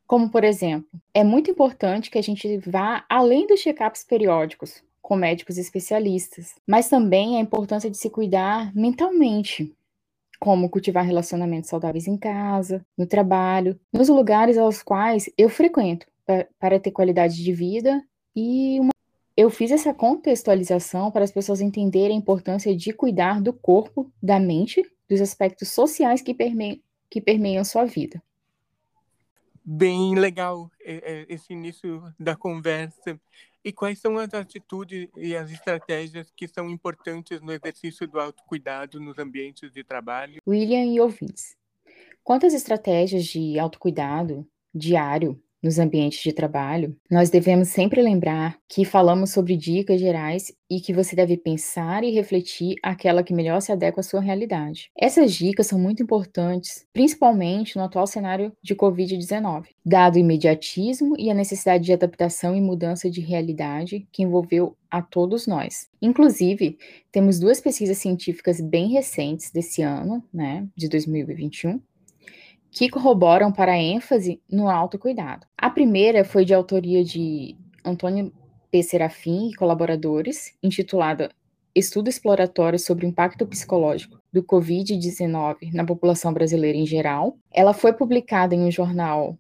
como, 0.05 0.29
por 0.29 0.43
exemplo, 0.43 0.89
é 1.15 1.23
muito 1.23 1.49
importante 1.49 2.11
que 2.11 2.19
a 2.19 2.23
gente 2.23 2.59
vá 2.59 3.05
além 3.09 3.47
dos 3.47 3.61
check-ups 3.61 4.03
periódicos 4.03 4.83
com 5.01 5.15
médicos 5.15 5.59
especialistas, 5.59 6.57
mas 6.67 6.89
também 6.89 7.37
a 7.37 7.41
importância 7.41 7.89
de 7.89 7.97
se 7.97 8.11
cuidar 8.11 8.75
mentalmente, 8.75 9.73
como 10.41 10.69
cultivar 10.69 11.05
relacionamentos 11.05 11.71
saudáveis 11.71 12.09
em 12.09 12.17
casa, 12.17 12.85
no 12.99 13.07
trabalho, 13.07 13.79
nos 13.93 14.09
lugares 14.09 14.59
aos 14.59 14.83
quais 14.83 15.31
eu 15.39 15.49
frequento, 15.49 16.05
para 16.59 16.81
ter 16.81 16.91
qualidade 16.91 17.37
de 17.37 17.53
vida 17.53 18.03
e 18.35 18.81
uma 18.81 18.94
eu 19.37 19.51
fiz 19.51 19.71
essa 19.71 19.93
contextualização 19.93 21.11
para 21.11 21.25
as 21.25 21.33
pessoas 21.33 21.61
entenderem 21.61 22.17
a 22.17 22.21
importância 22.21 22.75
de 22.77 22.93
cuidar 22.93 23.41
do 23.41 23.53
corpo, 23.53 24.11
da 24.23 24.39
mente, 24.39 24.83
dos 25.09 25.21
aspectos 25.21 25.69
sociais 25.69 26.23
que, 26.23 26.33
perme 26.33 26.83
que 27.11 27.21
permeiam 27.21 27.65
sua 27.65 27.85
vida 27.85 28.23
bem 29.65 30.15
legal 30.15 30.71
é, 30.83 30.95
é, 31.13 31.27
esse 31.29 31.53
início 31.53 32.03
da 32.21 32.37
conversa. 32.37 33.19
E 33.65 33.73
quais 33.73 33.99
são 33.99 34.19
as 34.19 34.35
atitudes 34.35 35.09
e 35.17 35.35
as 35.35 35.51
estratégias 35.51 36.31
que 36.37 36.47
são 36.47 36.69
importantes 36.69 37.41
no 37.41 37.51
exercício 37.51 38.07
do 38.07 38.21
autocuidado 38.21 39.01
nos 39.01 39.19
ambientes 39.19 39.73
de 39.73 39.83
trabalho? 39.83 40.43
William 40.47 40.85
e 40.85 41.01
ouvintes, 41.01 41.57
quantas 42.23 42.53
estratégias 42.53 43.25
de 43.25 43.59
autocuidado 43.59 44.47
diário 44.75 45.43
nos 45.65 45.79
ambientes 45.79 46.23
de 46.23 46.31
trabalho, 46.31 46.95
nós 47.11 47.31
devemos 47.31 47.69
sempre 47.69 48.03
lembrar 48.03 48.59
que 48.69 48.85
falamos 48.85 49.31
sobre 49.31 49.57
dicas 49.57 49.99
gerais 49.99 50.53
e 50.71 50.79
que 50.79 50.93
você 50.93 51.17
deve 51.17 51.39
pensar 51.39 52.05
e 52.05 52.11
refletir 52.11 52.77
aquela 52.83 53.23
que 53.23 53.33
melhor 53.33 53.61
se 53.61 53.73
adequa 53.73 54.01
à 54.01 54.03
sua 54.03 54.21
realidade. 54.21 54.91
Essas 54.99 55.33
dicas 55.33 55.67
são 55.67 55.79
muito 55.79 56.03
importantes, 56.03 56.87
principalmente 56.93 57.77
no 57.77 57.85
atual 57.85 58.07
cenário 58.07 58.53
de 58.63 58.75
Covid-19, 58.75 59.69
dado 59.85 60.17
o 60.17 60.19
imediatismo 60.19 61.15
e 61.19 61.31
a 61.31 61.35
necessidade 61.35 61.85
de 61.85 61.93
adaptação 61.93 62.55
e 62.55 62.61
mudança 62.61 63.11
de 63.11 63.21
realidade 63.21 64.07
que 64.13 64.23
envolveu 64.23 64.77
a 64.91 65.01
todos 65.01 65.47
nós. 65.47 65.89
Inclusive, 66.01 66.79
temos 67.11 67.41
duas 67.41 67.61
pesquisas 67.61 67.99
científicas 67.99 68.61
bem 68.61 68.89
recentes 68.89 69.51
desse 69.51 69.83
ano, 69.83 70.23
né, 70.33 70.69
de 70.77 70.89
2021, 70.89 71.81
que 72.75 72.91
corroboram 72.91 73.53
para 73.53 73.73
a 73.73 73.79
ênfase 73.79 74.43
no 74.51 74.69
autocuidado. 74.69 75.47
A 75.57 75.71
primeira 75.71 76.25
foi 76.25 76.45
de 76.45 76.53
autoria 76.53 77.05
de 77.05 77.57
Antônio 77.85 78.33
P. 78.69 78.83
Serafim 78.83 79.49
e 79.49 79.55
colaboradores, 79.55 80.53
intitulada 80.61 81.31
Estudo 81.73 82.09
Exploratório 82.09 82.79
sobre 82.79 83.07
o 83.07 83.09
Impacto 83.09 83.47
Psicológico 83.47 84.19
do 84.33 84.43
Covid-19 84.43 85.73
na 85.73 85.85
População 85.85 86.33
Brasileira 86.33 86.77
em 86.77 86.85
Geral. 86.85 87.39
Ela 87.53 87.73
foi 87.73 87.93
publicada 87.93 88.57
em 88.57 88.63
um 88.63 88.71
jornal 88.73 89.39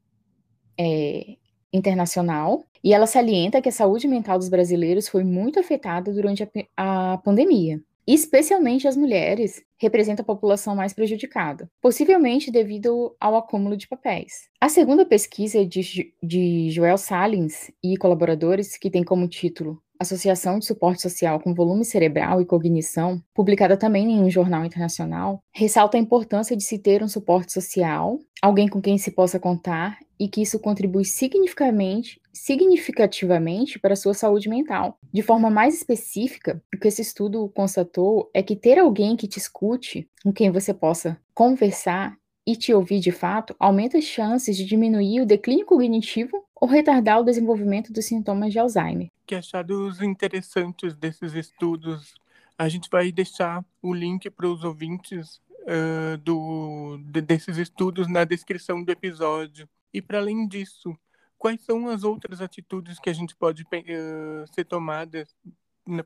é, 0.78 1.36
internacional 1.72 2.64
e 2.84 2.94
ela 2.94 3.06
salienta 3.06 3.60
que 3.60 3.68
a 3.68 3.72
saúde 3.72 4.06
mental 4.06 4.38
dos 4.38 4.48
brasileiros 4.48 5.08
foi 5.08 5.24
muito 5.24 5.58
afetada 5.58 6.12
durante 6.12 6.44
a, 6.76 7.12
a 7.14 7.18
pandemia 7.18 7.80
especialmente 8.06 8.88
as 8.88 8.96
mulheres, 8.96 9.62
representa 9.78 10.22
a 10.22 10.24
população 10.24 10.74
mais 10.74 10.92
prejudicada, 10.92 11.70
possivelmente 11.80 12.50
devido 12.50 13.14
ao 13.20 13.36
acúmulo 13.36 13.76
de 13.76 13.88
papéis. 13.88 14.48
A 14.60 14.68
segunda 14.68 15.04
pesquisa 15.04 15.64
de, 15.64 16.12
de 16.22 16.70
Joel 16.70 16.98
Salins 16.98 17.70
e 17.82 17.96
colaboradores, 17.96 18.76
que 18.76 18.90
tem 18.90 19.04
como 19.04 19.28
título 19.28 19.82
Associação 19.98 20.58
de 20.58 20.66
Suporte 20.66 21.02
Social 21.02 21.40
com 21.40 21.54
Volume 21.54 21.84
Cerebral 21.84 22.40
e 22.40 22.46
Cognição, 22.46 23.22
publicada 23.32 23.76
também 23.76 24.10
em 24.10 24.22
um 24.22 24.30
jornal 24.30 24.64
internacional, 24.64 25.40
ressalta 25.52 25.96
a 25.96 26.00
importância 26.00 26.56
de 26.56 26.64
se 26.64 26.78
ter 26.78 27.02
um 27.02 27.08
suporte 27.08 27.52
social, 27.52 28.18
alguém 28.42 28.68
com 28.68 28.80
quem 28.80 28.98
se 28.98 29.12
possa 29.12 29.38
contar 29.38 29.98
e 30.18 30.28
que 30.28 30.42
isso 30.42 30.58
contribui 30.58 31.04
significativamente, 31.04 32.20
significativamente 32.32 33.78
para 33.78 33.94
a 33.94 33.96
sua 33.96 34.14
saúde 34.14 34.48
mental. 34.48 34.98
De 35.12 35.22
forma 35.22 35.50
mais 35.50 35.74
específica, 35.74 36.62
o 36.74 36.78
que 36.78 36.88
esse 36.88 37.02
estudo 37.02 37.48
constatou 37.54 38.30
é 38.34 38.42
que 38.42 38.56
ter 38.56 38.78
alguém 38.78 39.16
que 39.16 39.28
te 39.28 39.38
escute, 39.38 40.08
com 40.22 40.32
quem 40.32 40.50
você 40.50 40.72
possa 40.72 41.18
conversar 41.34 42.16
e 42.46 42.54
te 42.56 42.74
ouvir 42.74 43.00
de 43.00 43.10
fato, 43.10 43.56
aumenta 43.58 43.98
as 43.98 44.04
chances 44.04 44.56
de 44.56 44.64
diminuir 44.64 45.20
o 45.20 45.26
declínio 45.26 45.64
cognitivo 45.64 46.44
ou 46.54 46.68
retardar 46.68 47.20
o 47.20 47.24
desenvolvimento 47.24 47.92
dos 47.92 48.04
sintomas 48.04 48.52
de 48.52 48.58
Alzheimer. 48.58 49.10
Que 49.26 49.34
achados 49.34 50.02
interessantes 50.02 50.94
desses 50.94 51.34
estudos. 51.34 52.14
A 52.58 52.68
gente 52.68 52.88
vai 52.90 53.10
deixar 53.10 53.64
o 53.82 53.92
link 53.94 54.28
para 54.30 54.46
os 54.46 54.62
ouvintes 54.62 55.40
uh, 55.62 56.18
do, 56.18 56.98
de, 57.04 57.20
desses 57.20 57.56
estudos 57.56 58.06
na 58.08 58.24
descrição 58.24 58.82
do 58.82 58.92
episódio. 58.92 59.68
E 59.94 60.02
para 60.02 60.18
além 60.18 60.48
disso, 60.48 60.92
quais 61.38 61.62
são 61.62 61.88
as 61.88 62.02
outras 62.02 62.40
atitudes 62.40 62.98
que 62.98 63.08
a 63.08 63.12
gente 63.12 63.36
pode 63.36 63.62
uh, 63.62 64.52
ser 64.52 64.64
tomadas 64.64 65.32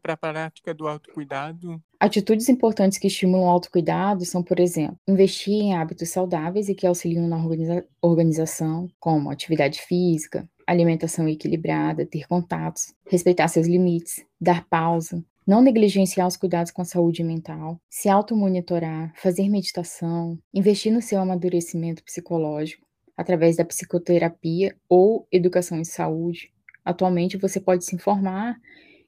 para 0.03 0.13
a 0.13 0.17
prática 0.17 0.75
do 0.75 0.87
autocuidado? 0.87 1.83
Atitudes 1.99 2.51
importantes 2.51 2.99
que 2.99 3.07
estimulam 3.07 3.47
o 3.47 3.51
autocuidado 3.51 4.27
são, 4.27 4.43
por 4.43 4.61
exemplo, 4.61 4.99
investir 5.09 5.55
em 5.55 5.75
hábitos 5.75 6.11
saudáveis 6.11 6.69
e 6.69 6.75
que 6.75 6.87
auxiliam 6.87 7.27
na 7.27 7.39
organiza 7.39 7.87
organização, 8.03 8.91
como 9.01 9.31
atividade 9.31 9.81
física, 9.81 10.47
alimentação 10.67 11.27
equilibrada, 11.27 12.05
ter 12.05 12.27
contatos, 12.27 12.95
respeitar 13.07 13.49
seus 13.49 13.67
limites, 13.67 14.23
dar 14.39 14.67
pausa, 14.67 15.25
não 15.47 15.63
negligenciar 15.63 16.27
os 16.27 16.37
cuidados 16.37 16.71
com 16.71 16.83
a 16.83 16.85
saúde 16.85 17.25
mental, 17.25 17.81
se 17.89 18.11
automonitorar, 18.11 19.15
fazer 19.17 19.49
meditação, 19.49 20.39
investir 20.53 20.93
no 20.93 21.01
seu 21.01 21.19
amadurecimento 21.21 22.05
psicológico 22.05 22.88
através 23.19 23.57
da 23.57 23.65
psicoterapia 23.65 24.77
ou 24.89 25.27
educação 25.33 25.81
em 25.81 25.85
saúde. 25.85 26.53
Atualmente 26.85 27.37
você 27.37 27.61
pode 27.61 27.85
se 27.85 27.97
informar 27.97 28.57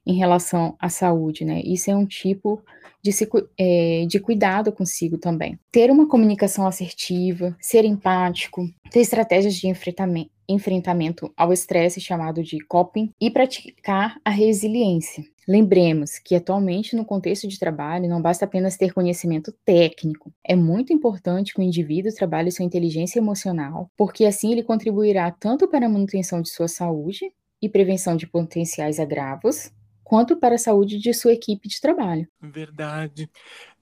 em 0.05 0.15
relação 0.15 0.75
à 0.79 0.89
saúde, 0.89 1.45
né? 1.45 1.61
Isso 1.63 1.89
é 1.89 1.95
um 1.95 2.05
tipo 2.05 2.61
de, 3.01 3.13
se, 3.13 3.27
é, 3.57 4.05
de 4.07 4.19
cuidado 4.19 4.71
consigo 4.71 5.17
também. 5.17 5.57
Ter 5.71 5.89
uma 5.89 6.07
comunicação 6.07 6.67
assertiva, 6.67 7.55
ser 7.59 7.85
empático, 7.85 8.67
ter 8.91 8.99
estratégias 8.99 9.55
de 9.55 9.67
enfrentamento, 9.67 10.29
enfrentamento 10.49 11.31
ao 11.37 11.53
estresse 11.53 12.01
chamado 12.01 12.43
de 12.43 12.59
coping 12.65 13.11
e 13.21 13.31
praticar 13.31 14.17
a 14.25 14.29
resiliência. 14.29 15.23
Lembremos 15.51 16.17
que 16.17 16.33
atualmente 16.33 16.95
no 16.95 17.03
contexto 17.03 17.45
de 17.45 17.59
trabalho 17.59 18.07
não 18.07 18.21
basta 18.21 18.45
apenas 18.45 18.77
ter 18.77 18.93
conhecimento 18.93 19.51
técnico. 19.65 20.33
É 20.41 20.55
muito 20.55 20.93
importante 20.93 21.53
que 21.53 21.59
o 21.59 21.61
indivíduo 21.61 22.15
trabalhe 22.15 22.49
sua 22.49 22.63
inteligência 22.63 23.19
emocional, 23.19 23.91
porque 23.97 24.23
assim 24.23 24.53
ele 24.53 24.63
contribuirá 24.63 25.29
tanto 25.29 25.67
para 25.67 25.87
a 25.87 25.89
manutenção 25.89 26.41
de 26.41 26.49
sua 26.49 26.69
saúde 26.69 27.33
e 27.61 27.67
prevenção 27.67 28.15
de 28.15 28.25
potenciais 28.25 28.97
agravos, 28.97 29.69
quanto 30.05 30.37
para 30.37 30.55
a 30.55 30.57
saúde 30.57 30.97
de 30.97 31.13
sua 31.13 31.33
equipe 31.33 31.67
de 31.67 31.81
trabalho. 31.81 32.29
Verdade. 32.41 33.29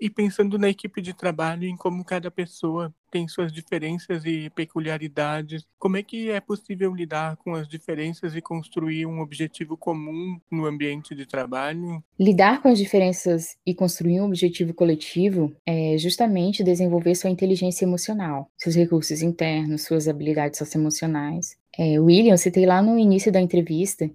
E 0.01 0.09
pensando 0.09 0.57
na 0.57 0.69
equipe 0.69 1.03
de 1.03 1.13
trabalho, 1.13 1.65
em 1.65 1.77
como 1.77 2.03
cada 2.03 2.31
pessoa 2.31 2.91
tem 3.09 3.27
suas 3.27 3.51
diferenças 3.51 4.23
e 4.25 4.49
peculiaridades, 4.49 5.65
como 5.77 5.97
é 5.97 6.03
que 6.03 6.29
é 6.29 6.39
possível 6.39 6.93
lidar 6.93 7.37
com 7.37 7.55
as 7.55 7.67
diferenças 7.67 8.35
e 8.35 8.41
construir 8.41 9.05
um 9.05 9.19
objetivo 9.19 9.75
comum 9.75 10.39
no 10.51 10.65
ambiente 10.65 11.15
de 11.15 11.25
trabalho? 11.25 12.03
Lidar 12.19 12.61
com 12.61 12.69
as 12.69 12.77
diferenças 12.77 13.57
e 13.65 13.73
construir 13.73 14.21
um 14.21 14.25
objetivo 14.25 14.73
coletivo 14.73 15.55
é 15.65 15.97
justamente 15.97 16.63
desenvolver 16.63 17.15
sua 17.15 17.29
inteligência 17.29 17.85
emocional, 17.85 18.49
seus 18.57 18.75
recursos 18.75 19.21
internos, 19.21 19.83
suas 19.83 20.07
habilidades 20.07 20.59
socioemocionais. 20.59 21.57
É, 21.77 21.99
William, 21.99 22.37
citei 22.37 22.65
lá 22.65 22.81
no 22.81 22.97
início 22.97 23.31
da 23.31 23.39
entrevista 23.39 24.09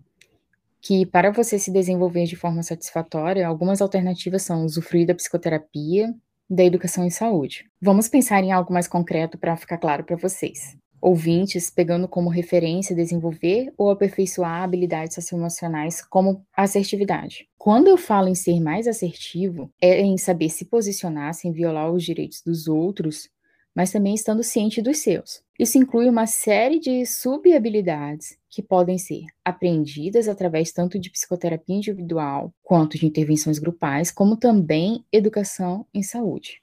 que 0.85 1.07
para 1.07 1.31
você 1.31 1.59
se 1.59 1.71
desenvolver 1.71 2.27
de 2.27 2.37
forma 2.37 2.63
satisfatória, 2.63 3.47
algumas 3.47 3.81
alternativas 3.81 4.43
são 4.43 4.67
usufruir 4.67 5.07
da 5.07 5.15
psicoterapia, 5.15 6.15
da 6.49 6.65
educação 6.65 7.05
em 7.05 7.11
saúde. 7.11 7.65
Vamos 7.81 8.09
pensar 8.09 8.43
em 8.43 8.53
algo 8.53 8.73
mais 8.73 8.89
concreto 8.89 9.39
para 9.39 9.57
ficar 9.57 9.79
claro 9.79 10.05
para 10.05 10.17
vocês. 10.17 10.77
Ouvintes, 11.01 11.69
pegando 11.69 12.09
como 12.09 12.31
referência 12.31 12.97
desenvolver 12.97 13.71
ou 13.77 13.91
aperfeiçoar 13.91 14.63
habilidades 14.63 15.15
socioemocionais 15.15 16.01
como 16.01 16.43
assertividade. 16.57 17.47
Quando 17.59 17.89
eu 17.89 17.99
falo 17.99 18.29
em 18.29 18.35
ser 18.35 18.59
mais 18.59 18.87
assertivo, 18.87 19.71
é 19.81 20.01
em 20.01 20.17
saber 20.17 20.49
se 20.49 20.65
posicionar 20.65 21.35
sem 21.35 21.53
violar 21.53 21.93
os 21.93 22.03
direitos 22.03 22.41
dos 22.41 22.69
outros 22.69 23.29
mas 23.75 23.91
também 23.91 24.15
estando 24.15 24.43
ciente 24.43 24.81
dos 24.81 24.99
seus. 24.99 25.43
Isso 25.59 25.79
inclui 25.79 26.09
uma 26.09 26.27
série 26.27 26.79
de 26.79 27.05
subhabilidades 27.05 28.37
que 28.49 28.63
podem 28.63 28.99
ser 28.99 29.25
aprendidas 29.45 30.29
através 30.29 30.73
tanto 30.73 30.99
de 30.99 31.11
psicoterapia 31.11 31.77
individual 31.77 32.53
quanto 32.63 32.99
de 32.99 33.07
intervenções 33.07 33.59
grupais, 33.59 34.11
como 34.11 34.37
também 34.37 35.05
educação 35.13 35.87
em 35.93 36.03
saúde. 36.03 36.61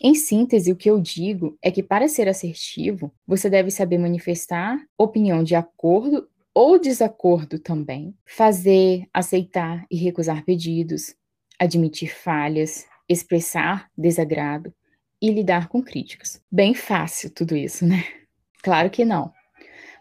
Em 0.00 0.14
síntese, 0.14 0.70
o 0.70 0.76
que 0.76 0.90
eu 0.90 1.00
digo 1.00 1.56
é 1.62 1.70
que 1.70 1.82
para 1.82 2.06
ser 2.06 2.28
assertivo, 2.28 3.10
você 3.26 3.48
deve 3.48 3.70
saber 3.70 3.98
manifestar 3.98 4.78
opinião 4.98 5.42
de 5.42 5.54
acordo 5.54 6.28
ou 6.52 6.78
desacordo 6.78 7.58
também, 7.58 8.14
fazer, 8.26 9.06
aceitar 9.12 9.86
e 9.90 9.96
recusar 9.96 10.44
pedidos, 10.44 11.14
admitir 11.58 12.14
falhas, 12.14 12.86
expressar 13.08 13.90
desagrado, 13.96 14.72
e 15.20 15.30
lidar 15.30 15.68
com 15.68 15.82
críticas. 15.82 16.40
Bem 16.50 16.74
fácil 16.74 17.30
tudo 17.30 17.56
isso, 17.56 17.86
né? 17.86 18.04
Claro 18.62 18.90
que 18.90 19.04
não. 19.04 19.32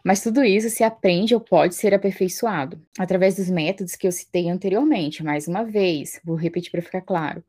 Mas 0.04 0.22
tudo 0.22 0.44
isso 0.44 0.70
se 0.70 0.84
aprende 0.84 1.34
ou 1.34 1.42
pode 1.42 1.74
ser 1.74 1.94
aperfeiçoado 1.94 2.80
através 2.98 3.36
dos 3.38 3.50
métodos 3.50 3.96
que 3.96 4.08
eu 4.08 4.12
citei 4.12 4.50
anteriormente. 4.50 5.24
Mais 5.24 5.48
uma 5.48 5.64
vez, 5.64 6.22
vou 6.24 6.36
repetir 6.36 6.72
para 6.72 6.82
ficar 6.82 7.02
claro. 7.02 7.44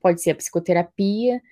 Pode 0.00 0.22
ser 0.22 0.30
a 0.30 0.34
psicoterapia 0.34 1.42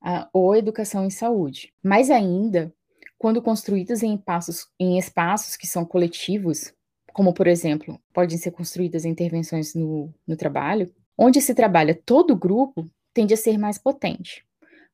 a, 0.00 0.28
ou 0.32 0.52
a 0.52 0.58
educação 0.58 1.04
em 1.04 1.10
saúde. 1.10 1.72
Mais 1.82 2.10
ainda, 2.10 2.72
quando 3.18 3.42
construídos 3.42 4.02
em, 4.02 4.16
passos, 4.16 4.68
em 4.78 4.96
espaços 4.96 5.56
que 5.56 5.66
são 5.66 5.84
coletivos, 5.84 6.72
como 7.12 7.34
por 7.34 7.46
exemplo, 7.46 8.00
podem 8.12 8.38
ser 8.38 8.52
construídas 8.52 9.04
intervenções 9.04 9.74
no, 9.74 10.12
no 10.26 10.36
trabalho, 10.36 10.92
onde 11.18 11.40
se 11.40 11.54
trabalha 11.54 12.00
todo 12.06 12.32
o 12.32 12.36
grupo, 12.36 12.88
tende 13.12 13.34
a 13.34 13.36
ser 13.36 13.58
mais 13.58 13.76
potente. 13.76 14.46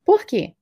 Por 0.07 0.25
quê? 0.25 0.55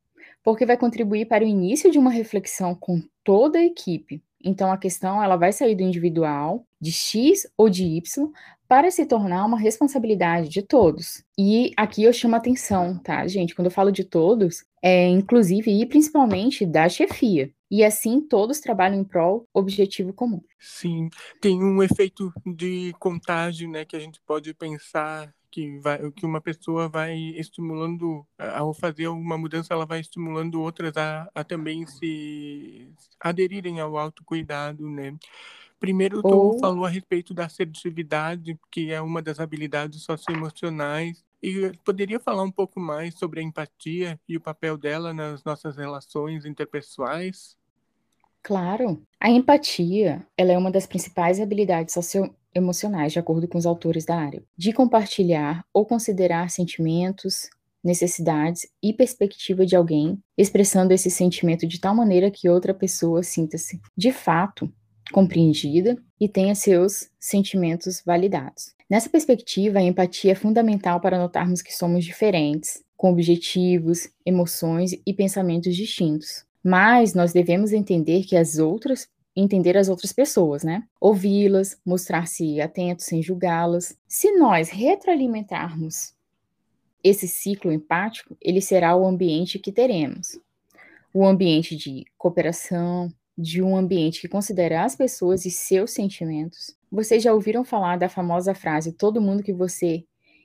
Porque 0.43 0.65
vai 0.65 0.79
contribuir 0.79 1.27
para 1.27 1.45
o 1.45 1.47
início 1.47 1.91
de 1.91 1.99
uma 1.99 2.11
reflexão 2.11 2.75
com 2.75 3.03
toda 3.23 3.59
a 3.59 3.65
equipe. 3.65 4.23
Então 4.43 4.73
a 4.73 4.79
questão 4.79 5.23
ela 5.23 5.37
vai 5.37 5.53
sair 5.53 5.75
do 5.75 5.83
individual, 5.83 6.67
de 6.81 6.91
X 6.91 7.47
ou 7.57 7.69
de 7.69 7.85
Y, 7.85 8.31
para 8.67 8.91
se 8.91 9.05
tornar 9.05 9.45
uma 9.45 9.59
responsabilidade 9.59 10.49
de 10.49 10.63
todos. 10.63 11.23
E 11.39 11.73
aqui 11.77 12.03
eu 12.03 12.13
chamo 12.13 12.37
atenção, 12.37 12.99
tá, 12.99 13.27
gente? 13.27 13.55
Quando 13.55 13.67
eu 13.67 13.71
falo 13.71 13.91
de 13.91 14.05
todos, 14.05 14.65
é 14.83 15.07
inclusive 15.09 15.71
e 15.71 15.87
principalmente 15.87 16.65
da 16.65 16.89
chefia. 16.89 17.51
E 17.71 17.85
assim 17.85 18.21
todos 18.21 18.61
trabalham 18.61 19.01
em 19.01 19.05
prol 19.05 19.47
objetivo 19.53 20.13
comum. 20.13 20.41
Sim, 20.59 21.09
tem 21.41 21.63
um 21.63 21.83
efeito 21.83 22.33
de 22.47 22.95
contágio, 22.99 23.69
né, 23.69 23.85
que 23.85 23.97
a 23.97 24.01
gente 24.01 24.21
pode 24.27 24.55
pensar 24.55 25.33
que 25.55 25.79
vai 25.79 26.11
que 26.11 26.27
uma 26.27 26.41
pessoa 26.41 26.89
vai 26.89 27.17
estimulando 27.17 28.27
ao 28.37 28.75
fazer 28.75 29.07
uma 29.07 29.39
mudança 29.39 29.73
ela 29.73 29.87
vai 29.87 30.01
estimulando 30.01 30.61
outras 30.61 30.97
a, 30.97 31.31
a 31.33 31.45
também 31.45 31.87
se 31.87 32.91
aderirem 33.21 33.79
ao 33.79 33.97
autocuidado 33.97 34.91
né? 34.91 35.17
Primeiro 35.79 36.21
tu 36.23 36.29
Ou... 36.29 36.59
falou 36.59 36.85
a 36.85 36.89
respeito 36.89 37.33
da 37.33 37.45
assertividade 37.45 38.59
que 38.71 38.93
é 38.93 39.01
uma 39.01 39.23
das 39.23 39.39
habilidades 39.39 40.03
socioemocionais. 40.03 41.23
E 41.43 41.73
poderia 41.85 42.19
falar 42.19 42.43
um 42.43 42.51
pouco 42.51 42.81
mais 42.81 43.19
sobre 43.19 43.41
a 43.41 43.43
empatia 43.43 44.19
e 44.27 44.35
o 44.35 44.41
papel 44.41 44.79
dela 44.79 45.13
nas 45.13 45.45
nossas 45.45 45.77
relações 45.77 46.47
interpessoais? 46.47 47.55
Claro, 48.43 49.03
a 49.21 49.29
empatia, 49.29 50.27
ela 50.39 50.53
é 50.53 50.57
uma 50.57 50.71
das 50.71 50.87
principais 50.87 51.39
habilidades 51.39 51.93
socio 51.93 52.35
emocionais, 52.55 53.13
de 53.13 53.19
acordo 53.19 53.49
com 53.49 53.59
os 53.59 53.67
autores 53.67 54.05
da 54.05 54.17
área, 54.17 54.43
de 54.57 54.73
compartilhar 54.73 55.65
ou 55.73 55.85
considerar 55.85 56.51
sentimentos, 56.51 57.49
necessidades 57.83 58.67
e 58.83 58.93
perspectiva 58.93 59.67
de 59.67 59.77
alguém, 59.77 60.19
expressando 60.39 60.95
esse 60.95 61.11
sentimento 61.11 61.67
de 61.67 61.79
tal 61.79 61.95
maneira 61.95 62.31
que 62.31 62.49
outra 62.49 62.73
pessoa 62.73 63.23
sinta-se, 63.23 63.81
de 63.97 64.11
fato, 64.11 64.73
compreendida 65.13 65.97
e 66.19 66.29
tenha 66.29 66.55
seus 66.55 67.11
sentimentos 67.21 68.03
validados. 68.05 68.75
Nessa 68.89 69.11
perspectiva, 69.11 69.79
a 69.79 69.83
empatia 69.83 70.33
é 70.33 70.35
fundamental 70.35 71.01
para 71.01 71.19
notarmos 71.19 71.61
que 71.61 71.75
somos 71.75 72.05
diferentes, 72.05 72.83
com 72.97 73.11
objetivos, 73.11 74.09
emoções 74.25 74.93
e 75.07 75.13
pensamentos 75.13 75.77
distintos. 75.77 76.45
Mas 76.63 77.13
nós 77.13 77.33
devemos 77.33 77.73
entender 77.73 78.25
que 78.25 78.37
as 78.37 78.59
outras 78.59 79.07
entender 79.37 79.76
as 79.76 79.88
outras 79.88 80.12
pessoas, 80.12 80.62
né? 80.62 80.85
Ouvi-las, 81.00 81.76
mostrar-se 81.85 82.61
atento 82.61 83.03
sem 83.03 83.23
julgá-las. 83.23 83.97
Se 84.07 84.33
nós 84.33 84.71
retroalimentarmos 84.71 86.14
esse 87.03 87.26
ciclo 87.26 87.73
empático, 87.73 88.37
ele 88.41 88.61
será 88.61 88.97
o 88.97 89.07
ambiente 89.07 89.59
que 89.59 89.73
teremos. 89.73 90.38
O 91.12 91.26
ambiente 91.26 91.76
de 91.76 92.05
cooperação, 92.17 93.12
de 93.37 93.61
um 93.61 93.76
ambiente 93.76 94.21
que 94.21 94.29
considera 94.29 94.85
as 94.85 94.95
pessoas 94.95 95.45
e 95.45 95.50
seus 95.50 95.91
sentimentos. 95.91 96.75
Vocês 96.91 97.23
já 97.23 97.35
ouviram 97.35 97.64
falar 97.64 97.99
da 97.99 98.09
famosa 98.09 98.55
frase: 98.55 98.93
todo 98.93 99.21
mundo 99.21 99.43
que 99.43 99.53
você 99.53 100.05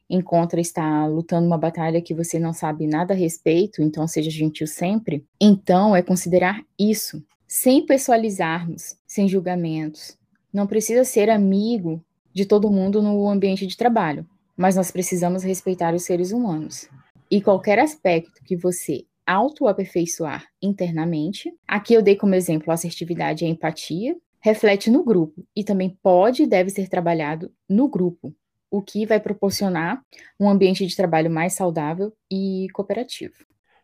encontra 0.10 0.60
está 0.60 1.05
lutando 1.05 1.46
uma 1.46 1.58
batalha 1.58 2.01
que 2.01 2.15
você 2.15 2.39
não 2.39 2.51
sabe 2.51 2.88
nada 2.88 3.13
a 3.13 3.17
respeito, 3.17 3.84
então 3.84 4.08
seja 4.08 4.31
gentil 4.31 4.65
sempre? 4.65 5.24
Então 5.39 5.96
é 5.96 6.01
considerar 6.01 6.63
isso 6.77 7.24
sem 7.50 7.84
pessoalizarmos, 7.84 8.96
sem 9.08 9.27
julgamentos. 9.27 10.15
Não 10.53 10.68
precisa 10.68 11.03
ser 11.03 11.32
amigo 11.32 12.00
de 12.32 12.46
todo 12.46 12.70
mundo 12.70 13.01
no 13.01 13.27
ambiente 13.27 13.65
de 13.65 13.75
trabalho, 13.75 14.24
mas 14.56 14.75
nós 14.75 14.91
precisamos 14.91 15.41
respeitar 15.41 15.96
os 15.96 16.03
seres 16.03 16.32
humanos. 16.32 16.88
e 17.32 17.41
qualquer 17.41 17.77
aspecto 17.77 18.44
que 18.44 18.56
você 18.56 19.06
autoaperfeiçoar 19.25 20.48
internamente, 20.60 21.53
aqui 21.68 21.94
eu 21.94 22.01
dei 22.01 22.15
como 22.15 22.34
exemplo 22.34 22.72
a 22.72 22.74
assertividade 22.74 23.46
e 23.46 23.48
a 23.48 23.51
empatia, 23.51 24.15
reflete 24.39 24.89
no 24.89 25.03
grupo 25.03 25.46
e 25.56 25.63
também 25.63 25.96
pode 26.01 26.44
e 26.44 26.48
deve 26.48 26.72
ser 26.72 26.89
trabalhado 26.89 27.51
no 27.70 27.88
grupo, 27.88 28.34
o 28.72 28.82
que 28.82 29.06
vai 29.06 29.20
proporcionar 29.20 30.03
um 30.39 30.50
ambiente 30.50 30.86
de 30.88 30.96
trabalho 30.96 31.29
mais 31.29 31.53
saudável 31.53 32.12
e 32.32 32.68
cooperativo. 32.74 33.36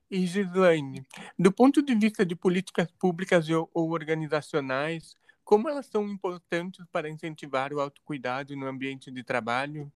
E 0.10 0.26
Gislaine, 0.28 1.04
do 1.38 1.52
ponto 1.52 1.82
de 1.82 1.96
vista 1.96 2.26
de 2.26 2.36
políticas 2.36 2.92
públicas 2.92 3.48
ou 3.50 3.92
organizacionais, 3.92 5.16
como 5.44 5.68
elas 5.68 5.88
são 5.88 6.08
importantes 6.08 6.86
para 6.92 7.10
incentivar 7.10 7.74
o 7.74 7.80
autocuidado 7.80 8.56
no 8.56 8.68
ambiente 8.68 9.12
de 9.12 9.24
trabalho? 9.24 9.92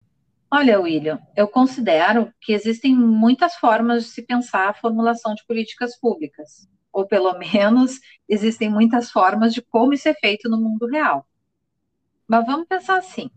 Olha, 0.49 0.79
William, 0.79 1.19
eu 1.35 1.47
considero 1.47 2.33
que 2.39 2.53
existem 2.53 2.95
muitas 2.95 3.55
formas 3.55 4.03
de 4.03 4.09
se 4.09 4.21
pensar 4.21 4.69
a 4.69 4.73
formulação 4.73 5.35
de 5.35 5.45
políticas 5.45 5.99
públicas, 5.99 6.69
ou 6.91 7.05
pelo 7.05 7.37
menos 7.37 7.99
existem 8.29 8.69
muitas 8.69 9.11
formas 9.11 9.53
de 9.53 9.61
como 9.61 9.93
isso 9.93 10.07
é 10.07 10.13
feito 10.13 10.49
no 10.49 10.59
mundo 10.59 10.87
real. 10.87 11.27
Mas 12.25 12.45
vamos 12.45 12.67
pensar 12.67 12.97
assim: 12.97 13.29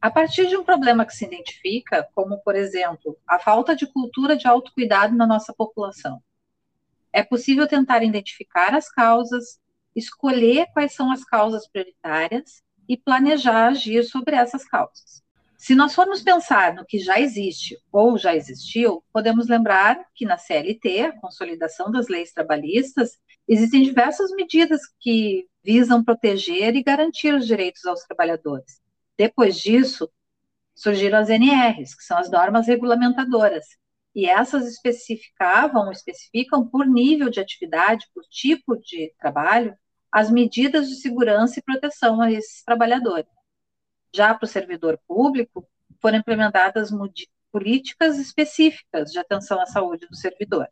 a 0.00 0.10
partir 0.10 0.46
de 0.48 0.56
um 0.56 0.64
problema 0.64 1.04
que 1.04 1.14
se 1.14 1.26
identifica, 1.26 2.08
como, 2.14 2.38
por 2.38 2.56
exemplo, 2.56 3.18
a 3.26 3.38
falta 3.38 3.76
de 3.76 3.86
cultura 3.86 4.36
de 4.36 4.46
autocuidado 4.46 5.14
na 5.14 5.26
nossa 5.26 5.52
população, 5.52 6.22
é 7.12 7.22
possível 7.22 7.66
tentar 7.68 8.02
identificar 8.02 8.74
as 8.74 8.90
causas, 8.90 9.60
escolher 9.94 10.66
quais 10.72 10.94
são 10.94 11.12
as 11.12 11.24
causas 11.24 11.68
prioritárias 11.68 12.62
e 12.88 12.96
planejar 12.96 13.68
agir 13.68 14.04
sobre 14.04 14.36
essas 14.36 14.64
causas. 14.64 15.22
Se 15.58 15.74
nós 15.74 15.94
formos 15.94 16.22
pensar 16.22 16.74
no 16.74 16.86
que 16.86 16.98
já 16.98 17.20
existe 17.20 17.76
ou 17.92 18.16
já 18.16 18.34
existiu, 18.34 19.04
podemos 19.12 19.46
lembrar 19.48 20.02
que 20.14 20.24
na 20.24 20.38
CLT, 20.38 21.02
a 21.02 21.20
Consolidação 21.20 21.90
das 21.90 22.08
Leis 22.08 22.32
Trabalhistas, 22.32 23.18
existem 23.46 23.82
diversas 23.82 24.30
medidas 24.30 24.80
que 24.98 25.46
visam 25.62 26.02
proteger 26.02 26.74
e 26.74 26.82
garantir 26.82 27.34
os 27.34 27.46
direitos 27.46 27.84
aos 27.84 28.00
trabalhadores. 28.04 28.80
Depois 29.20 29.58
disso, 29.58 30.10
surgiram 30.74 31.18
as 31.18 31.28
NRs, 31.28 31.94
que 31.94 32.02
são 32.02 32.16
as 32.16 32.30
normas 32.30 32.66
regulamentadoras, 32.66 33.66
e 34.14 34.24
essas 34.24 34.66
especificavam, 34.66 35.92
especificam 35.92 36.66
por 36.66 36.86
nível 36.86 37.28
de 37.28 37.38
atividade, 37.38 38.08
por 38.14 38.22
tipo 38.30 38.78
de 38.78 39.12
trabalho, 39.18 39.76
as 40.10 40.30
medidas 40.30 40.88
de 40.88 40.94
segurança 40.94 41.58
e 41.58 41.62
proteção 41.62 42.18
a 42.22 42.32
esses 42.32 42.64
trabalhadores. 42.64 43.28
Já 44.10 44.34
para 44.34 44.46
o 44.46 44.48
servidor 44.48 44.98
público, 45.06 45.68
foram 46.00 46.16
implementadas 46.16 46.88
políticas 47.52 48.18
específicas 48.18 49.12
de 49.12 49.18
atenção 49.18 49.60
à 49.60 49.66
saúde 49.66 50.06
do 50.06 50.16
servidor. 50.16 50.66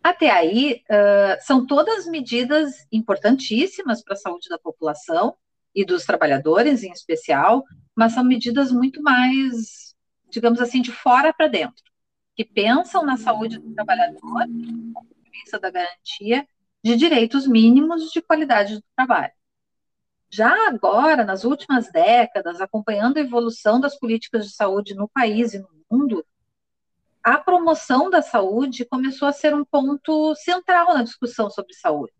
Até 0.00 0.30
aí, 0.30 0.84
uh, 0.88 1.36
são 1.40 1.66
todas 1.66 2.06
medidas 2.06 2.86
importantíssimas 2.92 4.04
para 4.04 4.14
a 4.14 4.18
saúde 4.18 4.48
da 4.48 4.56
população 4.56 5.36
e 5.74 5.84
dos 5.84 6.04
trabalhadores 6.04 6.82
em 6.82 6.92
especial, 6.92 7.64
mas 7.94 8.12
são 8.12 8.24
medidas 8.24 8.70
muito 8.70 9.02
mais, 9.02 9.94
digamos 10.30 10.60
assim, 10.60 10.82
de 10.82 10.92
fora 10.92 11.32
para 11.32 11.48
dentro, 11.48 11.82
que 12.34 12.44
pensam 12.44 13.04
na 13.04 13.16
saúde 13.16 13.58
do 13.58 13.74
trabalhador, 13.74 14.46
na 15.52 15.58
da 15.58 15.70
garantia 15.70 16.46
de 16.82 16.96
direitos 16.96 17.46
mínimos 17.46 18.10
de 18.10 18.22
qualidade 18.22 18.76
do 18.76 18.84
trabalho. 18.96 19.32
Já 20.30 20.68
agora, 20.68 21.24
nas 21.24 21.44
últimas 21.44 21.90
décadas, 21.92 22.60
acompanhando 22.60 23.18
a 23.18 23.20
evolução 23.20 23.78
das 23.78 23.98
políticas 23.98 24.46
de 24.46 24.54
saúde 24.54 24.94
no 24.94 25.08
país 25.08 25.52
e 25.52 25.58
no 25.58 25.68
mundo, 25.90 26.24
a 27.22 27.36
promoção 27.36 28.08
da 28.08 28.22
saúde 28.22 28.84
começou 28.84 29.28
a 29.28 29.32
ser 29.32 29.54
um 29.54 29.64
ponto 29.64 30.34
central 30.36 30.94
na 30.94 31.02
discussão 31.02 31.50
sobre 31.50 31.74
saúde. 31.74 32.12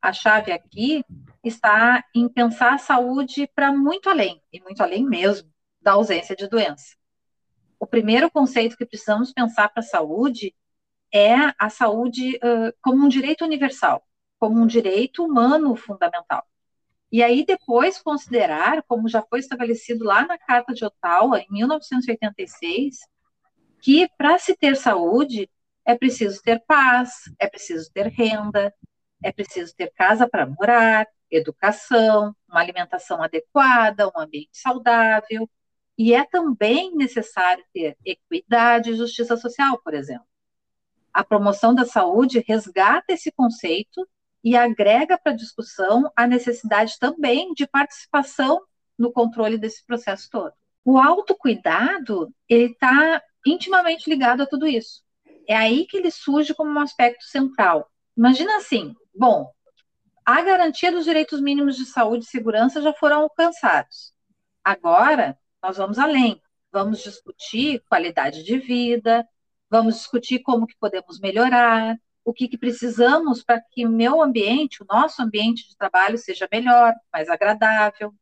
A 0.00 0.12
chave 0.12 0.52
aqui 0.52 1.02
está 1.48 2.04
em 2.14 2.28
pensar 2.28 2.74
a 2.74 2.78
saúde 2.78 3.48
para 3.54 3.72
muito 3.72 4.08
além, 4.08 4.42
e 4.52 4.60
muito 4.60 4.82
além 4.82 5.04
mesmo, 5.04 5.50
da 5.80 5.92
ausência 5.92 6.34
de 6.34 6.48
doença. 6.48 6.96
O 7.78 7.86
primeiro 7.86 8.30
conceito 8.30 8.76
que 8.76 8.86
precisamos 8.86 9.32
pensar 9.32 9.68
para 9.68 9.80
a 9.80 9.86
saúde 9.86 10.54
é 11.12 11.34
a 11.58 11.70
saúde 11.70 12.36
uh, 12.36 12.72
como 12.82 13.04
um 13.04 13.08
direito 13.08 13.44
universal, 13.44 14.02
como 14.38 14.60
um 14.60 14.66
direito 14.66 15.24
humano 15.24 15.76
fundamental. 15.76 16.44
E 17.10 17.22
aí 17.22 17.44
depois 17.44 18.02
considerar, 18.02 18.82
como 18.82 19.08
já 19.08 19.22
foi 19.22 19.38
estabelecido 19.38 20.04
lá 20.04 20.26
na 20.26 20.36
Carta 20.36 20.74
de 20.74 20.84
Ottawa, 20.84 21.38
em 21.40 21.46
1986, 21.50 22.98
que 23.80 24.08
para 24.18 24.38
se 24.38 24.56
ter 24.56 24.76
saúde 24.76 25.48
é 25.84 25.96
preciso 25.96 26.42
ter 26.42 26.62
paz, 26.66 27.12
é 27.38 27.46
preciso 27.46 27.90
ter 27.92 28.08
renda, 28.08 28.74
é 29.22 29.30
preciso 29.30 29.74
ter 29.76 29.92
casa 29.94 30.28
para 30.28 30.46
morar, 30.46 31.06
educação, 31.30 32.34
uma 32.48 32.60
alimentação 32.60 33.22
adequada, 33.22 34.08
um 34.08 34.20
ambiente 34.20 34.50
saudável, 34.52 35.48
e 35.98 36.14
é 36.14 36.24
também 36.24 36.94
necessário 36.94 37.64
ter 37.72 37.96
equidade 38.04 38.90
e 38.90 38.96
justiça 38.96 39.36
social, 39.36 39.80
por 39.82 39.94
exemplo. 39.94 40.26
A 41.12 41.24
promoção 41.24 41.74
da 41.74 41.86
saúde 41.86 42.44
resgata 42.46 43.12
esse 43.12 43.32
conceito 43.32 44.06
e 44.44 44.54
agrega 44.54 45.18
para 45.18 45.32
a 45.32 45.36
discussão 45.36 46.10
a 46.14 46.26
necessidade 46.26 46.98
também 47.00 47.52
de 47.54 47.66
participação 47.66 48.60
no 48.98 49.10
controle 49.10 49.58
desse 49.58 49.84
processo 49.84 50.28
todo. 50.30 50.52
O 50.84 50.98
autocuidado, 50.98 52.32
ele 52.48 52.72
está 52.72 53.22
intimamente 53.46 54.08
ligado 54.08 54.42
a 54.42 54.46
tudo 54.46 54.66
isso. 54.66 55.02
É 55.48 55.56
aí 55.56 55.86
que 55.86 55.96
ele 55.96 56.10
surge 56.10 56.54
como 56.54 56.70
um 56.70 56.78
aspecto 56.80 57.24
central. 57.24 57.90
Imagina 58.16 58.56
assim, 58.56 58.94
bom, 59.14 59.50
a 60.26 60.42
garantia 60.42 60.90
dos 60.90 61.04
direitos 61.04 61.40
mínimos 61.40 61.76
de 61.76 61.86
saúde 61.86 62.24
e 62.24 62.28
segurança 62.28 62.82
já 62.82 62.92
foram 62.92 63.22
alcançados. 63.22 64.12
Agora, 64.64 65.38
nós 65.62 65.76
vamos 65.76 66.00
além. 66.00 66.42
Vamos 66.72 66.98
discutir 66.98 67.82
qualidade 67.88 68.42
de 68.42 68.58
vida, 68.58 69.26
vamos 69.70 69.94
discutir 69.94 70.40
como 70.40 70.66
que 70.66 70.76
podemos 70.78 71.20
melhorar, 71.20 71.96
o 72.24 72.32
que, 72.32 72.48
que 72.48 72.58
precisamos 72.58 73.44
para 73.44 73.62
que 73.70 73.86
o 73.86 73.88
meu 73.90 74.20
ambiente, 74.20 74.82
o 74.82 74.86
nosso 74.86 75.22
ambiente 75.22 75.68
de 75.68 75.76
trabalho 75.76 76.18
seja 76.18 76.48
melhor, 76.52 76.92
mais 77.12 77.28
agradável, 77.28 78.12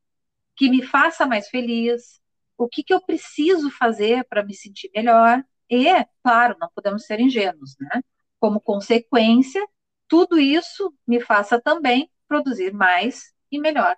que 0.54 0.68
me 0.68 0.82
faça 0.82 1.26
mais 1.26 1.48
feliz, 1.48 2.20
o 2.58 2.68
que, 2.68 2.82
que 2.84 2.92
eu 2.92 3.00
preciso 3.00 3.70
fazer 3.70 4.24
para 4.24 4.44
me 4.44 4.54
sentir 4.54 4.90
melhor. 4.94 5.42
E, 5.70 5.86
claro, 6.22 6.54
não 6.60 6.68
podemos 6.74 7.06
ser 7.06 7.18
ingênuos, 7.18 7.76
né? 7.80 8.02
Como 8.38 8.60
consequência, 8.60 9.66
tudo 10.14 10.38
isso 10.38 10.94
me 11.04 11.20
faça 11.20 11.60
também 11.60 12.08
produzir 12.28 12.72
mais 12.72 13.32
e 13.50 13.58
melhor. 13.58 13.96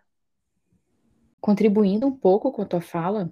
Contribuindo 1.39 2.07
um 2.07 2.17
pouco 2.17 2.51
com 2.51 2.63
a 2.63 2.65
tua 2.65 2.81
fala, 2.81 3.31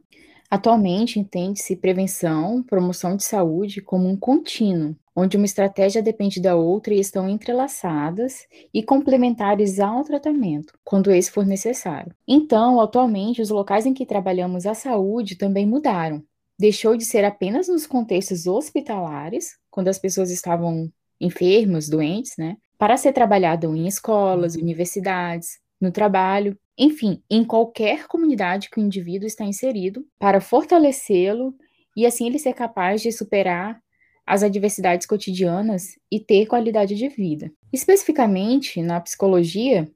atualmente 0.50 1.18
entende-se 1.18 1.76
prevenção, 1.76 2.62
promoção 2.62 3.16
de 3.16 3.24
saúde 3.24 3.80
como 3.80 4.06
um 4.06 4.14
contínuo, 4.14 4.94
onde 5.16 5.38
uma 5.38 5.46
estratégia 5.46 6.02
depende 6.02 6.42
da 6.42 6.56
outra 6.56 6.92
e 6.92 7.00
estão 7.00 7.26
entrelaçadas 7.26 8.46
e 8.74 8.82
complementares 8.82 9.80
ao 9.80 10.04
tratamento, 10.04 10.74
quando 10.84 11.10
esse 11.10 11.30
for 11.30 11.46
necessário. 11.46 12.14
Então, 12.28 12.78
atualmente, 12.82 13.40
os 13.40 13.48
locais 13.48 13.86
em 13.86 13.94
que 13.94 14.04
trabalhamos 14.04 14.66
a 14.66 14.74
saúde 14.74 15.38
também 15.38 15.64
mudaram. 15.64 16.22
Deixou 16.58 16.98
de 16.98 17.06
ser 17.06 17.24
apenas 17.24 17.66
nos 17.66 17.86
contextos 17.86 18.46
hospitalares, 18.46 19.56
quando 19.70 19.88
as 19.88 19.98
pessoas 19.98 20.30
estavam 20.30 20.92
enfermas, 21.18 21.88
doentes, 21.88 22.34
né? 22.36 22.58
Para 22.78 22.96
ser 22.96 23.12
trabalhado 23.12 23.74
em 23.74 23.86
escolas, 23.86 24.56
universidades, 24.56 25.58
no 25.80 25.90
trabalho, 25.90 26.58
enfim, 26.76 27.22
em 27.30 27.44
qualquer 27.44 28.06
comunidade 28.06 28.68
que 28.70 28.80
o 28.80 28.82
indivíduo 28.82 29.26
está 29.26 29.44
inserido, 29.44 30.04
para 30.18 30.40
fortalecê-lo 30.40 31.54
e 31.96 32.04
assim 32.04 32.26
ele 32.26 32.38
ser 32.38 32.54
capaz 32.54 33.00
de 33.00 33.12
superar 33.12 33.80
as 34.26 34.42
adversidades 34.42 35.06
cotidianas 35.06 35.98
e 36.10 36.18
ter 36.18 36.46
qualidade 36.46 36.94
de 36.94 37.08
vida. 37.08 37.52
Especificamente 37.72 38.82
na 38.82 39.00
psicologia, 39.00 39.88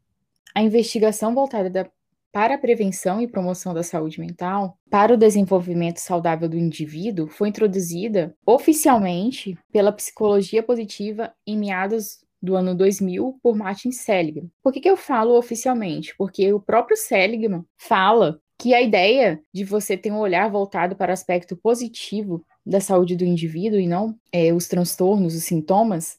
a 0.54 0.62
investigação 0.62 1.34
voltada 1.34 1.70
da, 1.70 1.90
para 2.30 2.54
a 2.54 2.58
prevenção 2.58 3.20
e 3.22 3.26
promoção 3.26 3.72
da 3.72 3.82
saúde 3.82 4.20
mental, 4.20 4.78
para 4.90 5.14
o 5.14 5.16
desenvolvimento 5.16 5.98
saudável 5.98 6.48
do 6.48 6.58
indivíduo, 6.58 7.28
foi 7.28 7.48
introduzida 7.48 8.36
oficialmente 8.44 9.56
pela 9.72 9.92
psicologia 9.92 10.62
positiva 10.62 11.32
em 11.46 11.56
meados 11.56 12.18
do 12.40 12.56
ano 12.56 12.74
2000 12.74 13.38
por 13.42 13.56
Martin 13.56 13.90
Seligman. 13.90 14.50
Por 14.62 14.72
que, 14.72 14.80
que 14.80 14.88
eu 14.88 14.96
falo 14.96 15.36
oficialmente? 15.36 16.14
Porque 16.16 16.52
o 16.52 16.60
próprio 16.60 16.96
Seligman 16.96 17.64
fala 17.76 18.40
que 18.58 18.74
a 18.74 18.82
ideia 18.82 19.40
de 19.52 19.64
você 19.64 19.96
ter 19.96 20.12
um 20.12 20.18
olhar 20.18 20.50
voltado 20.50 20.96
para 20.96 21.10
o 21.10 21.12
aspecto 21.12 21.56
positivo 21.56 22.44
da 22.66 22.80
saúde 22.80 23.16
do 23.16 23.24
indivíduo 23.24 23.78
e 23.78 23.86
não 23.86 24.18
é, 24.32 24.52
os 24.52 24.66
transtornos, 24.66 25.34
os 25.34 25.44
sintomas 25.44 26.18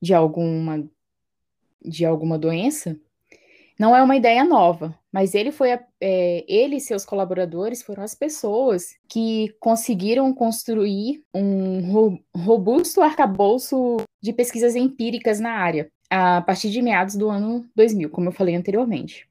de 0.00 0.14
alguma, 0.14 0.88
de 1.82 2.04
alguma 2.04 2.38
doença, 2.38 2.98
não 3.78 3.96
é 3.96 4.02
uma 4.02 4.16
ideia 4.16 4.44
nova. 4.44 4.98
Mas 5.12 5.34
ele 5.34 5.50
foi 5.50 5.70
é, 6.00 6.44
ele 6.48 6.76
e 6.76 6.80
seus 6.80 7.04
colaboradores 7.04 7.82
foram 7.82 8.02
as 8.02 8.14
pessoas 8.14 8.94
que 9.08 9.54
conseguiram 9.58 10.32
construir 10.32 11.22
um 11.34 12.20
robusto 12.34 13.00
arcabouço 13.00 13.96
de 14.22 14.32
pesquisas 14.32 14.76
empíricas 14.76 15.40
na 15.40 15.52
área 15.52 15.90
a 16.08 16.40
partir 16.40 16.70
de 16.70 16.82
meados 16.82 17.14
do 17.14 17.28
ano 17.28 17.64
2000, 17.74 18.10
como 18.10 18.28
eu 18.28 18.32
falei 18.32 18.54
anteriormente. 18.54 19.28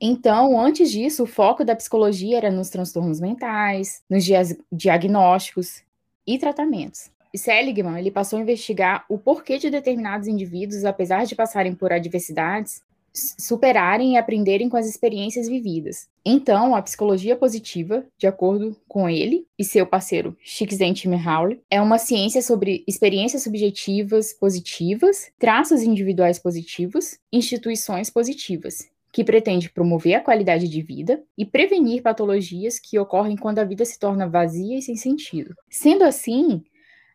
Então, 0.00 0.60
antes 0.60 0.90
disso, 0.90 1.22
o 1.22 1.26
foco 1.26 1.64
da 1.64 1.76
psicologia 1.76 2.36
era 2.36 2.50
nos 2.50 2.68
transtornos 2.70 3.20
mentais, 3.20 4.02
nos 4.10 4.24
diagnósticos 4.72 5.82
e 6.26 6.38
tratamentos. 6.38 7.10
Seligman 7.34 7.98
ele 7.98 8.10
passou 8.10 8.38
a 8.38 8.42
investigar 8.42 9.04
o 9.08 9.16
porquê 9.16 9.58
de 9.58 9.70
determinados 9.70 10.28
indivíduos, 10.28 10.84
apesar 10.84 11.24
de 11.24 11.34
passarem 11.34 11.74
por 11.74 11.92
adversidades, 11.92 12.82
superarem 13.14 14.14
e 14.14 14.16
aprenderem 14.16 14.68
com 14.68 14.76
as 14.76 14.86
experiências 14.86 15.48
vividas. 15.48 16.08
Então, 16.24 16.74
a 16.74 16.82
psicologia 16.82 17.36
positiva, 17.36 18.04
de 18.16 18.26
acordo 18.26 18.76
com 18.88 19.08
ele 19.08 19.46
e 19.58 19.64
seu 19.64 19.86
parceiro 19.86 20.36
Csikszentmihalyi, 20.42 21.60
é 21.70 21.80
uma 21.80 21.98
ciência 21.98 22.40
sobre 22.40 22.84
experiências 22.86 23.42
subjetivas 23.42 24.32
positivas, 24.32 25.30
traços 25.38 25.82
individuais 25.82 26.38
positivos, 26.38 27.18
instituições 27.32 28.08
positivas, 28.08 28.88
que 29.12 29.24
pretende 29.24 29.70
promover 29.70 30.14
a 30.14 30.20
qualidade 30.20 30.68
de 30.68 30.80
vida 30.80 31.22
e 31.36 31.44
prevenir 31.44 32.02
patologias 32.02 32.78
que 32.78 32.98
ocorrem 32.98 33.36
quando 33.36 33.58
a 33.58 33.64
vida 33.64 33.84
se 33.84 33.98
torna 33.98 34.28
vazia 34.28 34.78
e 34.78 34.82
sem 34.82 34.96
sentido. 34.96 35.54
Sendo 35.68 36.04
assim, 36.04 36.62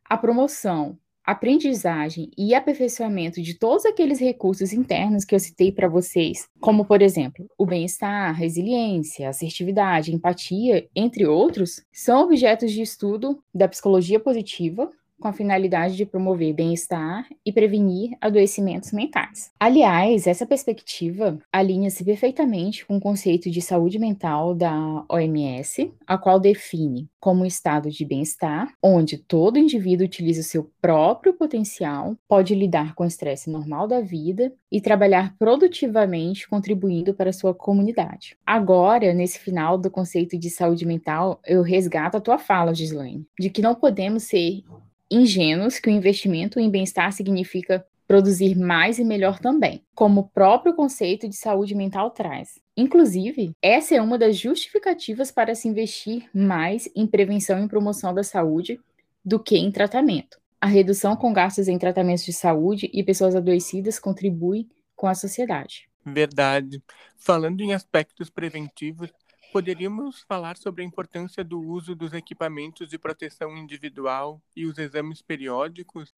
a 0.05 0.17
promoção 0.17 0.97
aprendizagem 1.27 2.31
e 2.37 2.55
aperfeiçoamento 2.55 3.41
de 3.41 3.53
todos 3.53 3.85
aqueles 3.85 4.17
recursos 4.17 4.71
internos 4.71 5.25
que 5.25 5.35
eu 5.35 5.39
citei 5.39 5.73
para 5.73 5.89
vocês, 5.89 6.47
como, 6.61 6.85
por 6.85 7.01
exemplo, 7.01 7.45
o 7.57 7.65
bem-estar, 7.65 8.33
resiliência, 8.33 9.27
assertividade, 9.27 10.15
empatia, 10.15 10.87
entre 10.95 11.27
outros, 11.27 11.83
são 11.91 12.23
objetos 12.23 12.71
de 12.71 12.81
estudo 12.81 13.43
da 13.53 13.67
psicologia 13.67 14.21
positiva 14.21 14.89
com 15.19 15.27
a 15.27 15.33
finalidade 15.33 15.95
de 15.95 16.05
promover 16.05 16.53
bem-estar 16.53 17.27
e 17.45 17.51
prevenir 17.51 18.17
adoecimentos 18.21 18.91
mentais. 18.91 19.51
Aliás, 19.59 20.27
essa 20.27 20.45
perspectiva 20.45 21.39
alinha-se 21.51 22.03
perfeitamente 22.03 22.85
com 22.85 22.97
o 22.97 23.01
conceito 23.01 23.49
de 23.49 23.61
saúde 23.61 23.99
mental 23.99 24.53
da 24.53 25.03
OMS, 25.09 25.91
a 26.05 26.17
qual 26.17 26.39
define 26.39 27.09
como 27.19 27.43
um 27.43 27.45
estado 27.45 27.89
de 27.89 28.05
bem-estar, 28.05 28.73
onde 28.81 29.17
todo 29.17 29.59
indivíduo 29.59 30.05
utiliza 30.05 30.41
o 30.41 30.43
seu 30.43 30.71
próprio 30.81 31.33
potencial, 31.33 32.15
pode 32.27 32.55
lidar 32.55 32.95
com 32.95 33.03
o 33.03 33.07
estresse 33.07 33.49
normal 33.49 33.87
da 33.87 33.99
vida 33.99 34.53
e 34.71 34.79
trabalhar 34.79 35.35
produtivamente, 35.37 36.47
contribuindo 36.47 37.13
para 37.13 37.31
a 37.31 37.33
sua 37.33 37.53
comunidade. 37.53 38.37
Agora, 38.45 39.13
nesse 39.13 39.39
final 39.39 39.77
do 39.77 39.91
conceito 39.91 40.37
de 40.37 40.49
saúde 40.49 40.85
mental, 40.85 41.41
eu 41.45 41.61
resgato 41.61 42.15
a 42.15 42.21
tua 42.21 42.37
fala, 42.37 42.73
Gislaine, 42.73 43.25
de 43.39 43.49
que 43.49 43.61
não 43.61 43.75
podemos 43.75 44.23
ser 44.23 44.63
ingênuos 45.09 45.79
que 45.79 45.89
o 45.89 45.91
investimento 45.91 46.59
em 46.59 46.69
bem-estar 46.69 47.11
significa 47.11 47.85
produzir 48.07 48.55
mais 48.55 48.99
e 48.99 49.03
melhor 49.03 49.39
também, 49.39 49.83
como 49.93 50.21
o 50.21 50.29
próprio 50.29 50.73
conceito 50.73 51.27
de 51.27 51.35
saúde 51.35 51.75
mental 51.75 52.09
traz. 52.09 52.57
Inclusive, 52.75 53.51
essa 53.61 53.95
é 53.95 54.01
uma 54.01 54.17
das 54.17 54.37
justificativas 54.37 55.29
para 55.29 55.53
se 55.53 55.67
investir 55.67 56.29
mais 56.33 56.89
em 56.95 57.05
prevenção 57.05 57.63
e 57.63 57.67
promoção 57.67 58.13
da 58.13 58.23
saúde 58.23 58.79
do 59.25 59.37
que 59.37 59.57
em 59.57 59.71
tratamento. 59.71 60.39
A 60.59 60.67
redução 60.67 61.15
com 61.15 61.33
gastos 61.33 61.67
em 61.67 61.77
tratamentos 61.77 62.23
de 62.23 62.33
saúde 62.33 62.89
e 62.93 63.03
pessoas 63.03 63.35
adoecidas 63.35 63.99
contribui 63.99 64.67
com 64.95 65.05
a 65.05 65.13
sociedade. 65.13 65.89
Verdade. 66.05 66.81
Falando 67.17 67.61
em 67.61 67.73
aspectos 67.73 68.29
preventivos, 68.29 69.11
Poderíamos 69.51 70.21
falar 70.21 70.57
sobre 70.57 70.83
a 70.83 70.85
importância 70.85 71.43
do 71.43 71.59
uso 71.61 71.95
dos 71.95 72.13
equipamentos 72.13 72.89
de 72.89 72.99
proteção 72.99 73.55
individual 73.57 74.41
e 74.55 74.65
os 74.65 74.77
exames 74.77 75.21
periódicos? 75.21 76.13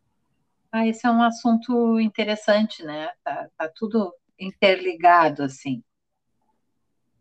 Ah, 0.72 0.86
esse 0.88 1.06
é 1.06 1.12
um 1.12 1.22
assunto 1.22 2.00
interessante, 2.00 2.84
né? 2.84 3.10
Tá, 3.24 3.50
tá 3.58 3.72
tudo 3.74 4.14
interligado, 4.38 5.44
assim. 5.44 5.84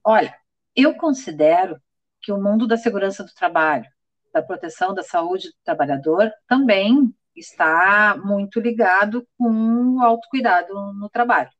Olha, 0.02 0.34
eu 0.74 0.94
considero 0.94 1.80
que 2.20 2.32
o 2.32 2.40
mundo 2.40 2.66
da 2.66 2.76
segurança 2.76 3.22
do 3.22 3.34
trabalho, 3.34 3.88
da 4.32 4.42
proteção 4.42 4.94
da 4.94 5.02
saúde 5.02 5.48
do 5.48 5.56
trabalhador, 5.64 6.32
também 6.46 7.14
está 7.36 8.16
muito 8.16 8.60
ligado 8.60 9.26
com 9.36 9.96
o 9.96 10.02
autocuidado 10.02 10.74
no 10.94 11.08
trabalho 11.08 11.50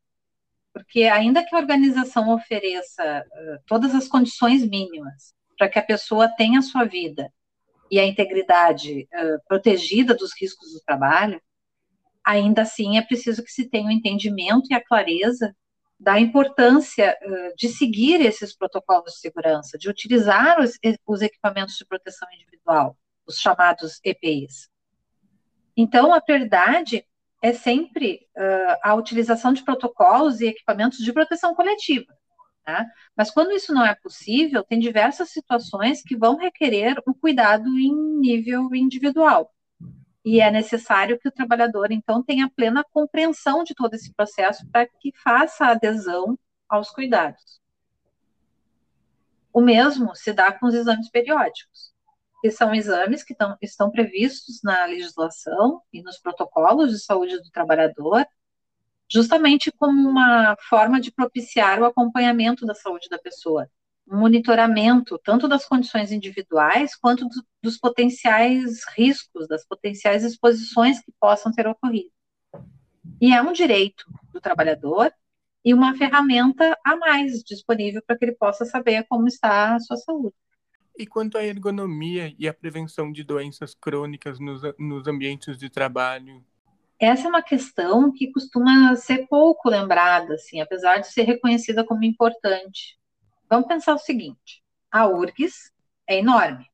porque 0.73 1.03
ainda 1.03 1.43
que 1.43 1.55
a 1.55 1.59
organização 1.59 2.29
ofereça 2.29 3.25
uh, 3.25 3.63
todas 3.65 3.95
as 3.95 4.07
condições 4.07 4.67
mínimas 4.67 5.33
para 5.57 5.69
que 5.69 5.79
a 5.79 5.83
pessoa 5.83 6.27
tenha 6.27 6.59
a 6.59 6.63
sua 6.63 6.85
vida 6.85 7.31
e 7.91 7.99
a 7.99 8.05
integridade 8.05 9.07
uh, 9.13 9.41
protegida 9.47 10.13
dos 10.13 10.31
riscos 10.39 10.73
do 10.73 10.81
trabalho, 10.81 11.41
ainda 12.23 12.61
assim 12.61 12.97
é 12.97 13.01
preciso 13.01 13.43
que 13.43 13.51
se 13.51 13.67
tenha 13.67 13.87
o 13.87 13.91
entendimento 13.91 14.67
e 14.69 14.73
a 14.73 14.83
clareza 14.83 15.55
da 15.99 16.19
importância 16.19 17.17
uh, 17.21 17.55
de 17.57 17.67
seguir 17.67 18.21
esses 18.21 18.55
protocolos 18.55 19.13
de 19.13 19.19
segurança, 19.19 19.77
de 19.77 19.89
utilizar 19.89 20.61
os, 20.61 20.77
os 21.05 21.21
equipamentos 21.21 21.75
de 21.75 21.85
proteção 21.85 22.27
individual, 22.33 22.95
os 23.27 23.39
chamados 23.39 23.99
EPIs. 24.03 24.69
Então, 25.75 26.13
a 26.13 26.21
prioridade 26.21 27.05
é 27.41 27.53
sempre 27.53 28.27
uh, 28.37 28.77
a 28.83 28.95
utilização 28.95 29.53
de 29.53 29.63
protocolos 29.63 30.41
e 30.41 30.47
equipamentos 30.47 30.99
de 30.99 31.13
proteção 31.13 31.55
coletiva. 31.55 32.13
Tá? 32.65 32.85
Mas 33.15 33.31
quando 33.31 33.51
isso 33.51 33.73
não 33.73 33.85
é 33.85 33.95
possível, 33.95 34.63
tem 34.63 34.79
diversas 34.79 35.29
situações 35.31 36.01
que 36.03 36.17
vão 36.17 36.37
requerer 36.37 37.01
um 37.07 37.13
cuidado 37.13 37.67
em 37.79 37.95
nível 38.19 38.69
individual. 38.75 39.51
E 40.23 40.41
é 40.41 40.51
necessário 40.51 41.17
que 41.17 41.29
o 41.29 41.31
trabalhador, 41.31 41.91
então, 41.91 42.21
tenha 42.21 42.49
plena 42.49 42.83
compreensão 42.91 43.63
de 43.63 43.73
todo 43.73 43.93
esse 43.93 44.13
processo 44.13 44.69
para 44.69 44.85
que 44.85 45.11
faça 45.23 45.67
adesão 45.67 46.37
aos 46.67 46.91
cuidados. 46.91 47.59
O 49.51 49.61
mesmo 49.61 50.13
se 50.15 50.33
dá 50.33 50.51
com 50.51 50.67
os 50.67 50.75
exames 50.75 51.09
periódicos 51.09 51.88
que 52.41 52.51
são 52.51 52.73
exames 52.73 53.23
que 53.23 53.35
tão, 53.35 53.57
estão 53.61 53.91
previstos 53.91 54.61
na 54.63 54.85
legislação 54.85 55.81
e 55.91 56.01
nos 56.01 56.17
protocolos 56.19 56.91
de 56.91 56.99
saúde 56.99 57.37
do 57.37 57.51
trabalhador, 57.51 58.25
justamente 59.11 59.71
como 59.71 60.07
uma 60.07 60.55
forma 60.69 60.99
de 61.01 61.11
propiciar 61.11 61.79
o 61.81 61.85
acompanhamento 61.85 62.65
da 62.65 62.73
saúde 62.73 63.09
da 63.09 63.17
pessoa, 63.17 63.69
um 64.07 64.17
monitoramento 64.17 65.19
tanto 65.23 65.47
das 65.47 65.65
condições 65.65 66.11
individuais 66.11 66.95
quanto 66.95 67.27
do, 67.27 67.43
dos 67.61 67.77
potenciais 67.77 68.81
riscos, 68.95 69.47
das 69.47 69.65
potenciais 69.65 70.23
exposições 70.23 70.99
que 71.01 71.11
possam 71.19 71.51
ter 71.51 71.67
ocorrido. 71.67 72.11
E 73.21 73.33
é 73.33 73.41
um 73.41 73.51
direito 73.51 74.05
do 74.31 74.39
trabalhador 74.39 75.11
e 75.63 75.73
uma 75.73 75.95
ferramenta 75.95 76.77
a 76.85 76.95
mais 76.95 77.43
disponível 77.43 78.01
para 78.05 78.17
que 78.17 78.25
ele 78.25 78.35
possa 78.35 78.65
saber 78.65 79.05
como 79.09 79.27
está 79.27 79.75
a 79.75 79.79
sua 79.79 79.97
saúde. 79.97 80.35
E 80.99 81.07
quanto 81.07 81.37
à 81.37 81.45
ergonomia 81.45 82.35
e 82.37 82.45
à 82.45 82.53
prevenção 82.53 83.09
de 83.09 83.23
doenças 83.23 83.73
crônicas 83.73 84.37
nos, 84.37 84.61
nos 84.77 85.07
ambientes 85.07 85.57
de 85.57 85.69
trabalho? 85.69 86.43
Essa 86.99 87.25
é 87.25 87.29
uma 87.29 87.41
questão 87.41 88.11
que 88.11 88.29
costuma 88.33 88.93
ser 88.97 89.25
pouco 89.27 89.69
lembrada, 89.69 90.33
assim, 90.33 90.59
apesar 90.59 90.97
de 90.97 91.07
ser 91.07 91.23
reconhecida 91.23 91.85
como 91.85 92.03
importante. 92.03 92.99
Vamos 93.49 93.69
pensar 93.69 93.93
o 93.95 93.97
seguinte: 93.97 94.61
a 94.91 95.07
URGS 95.07 95.71
é 96.05 96.17
enorme. 96.17 96.65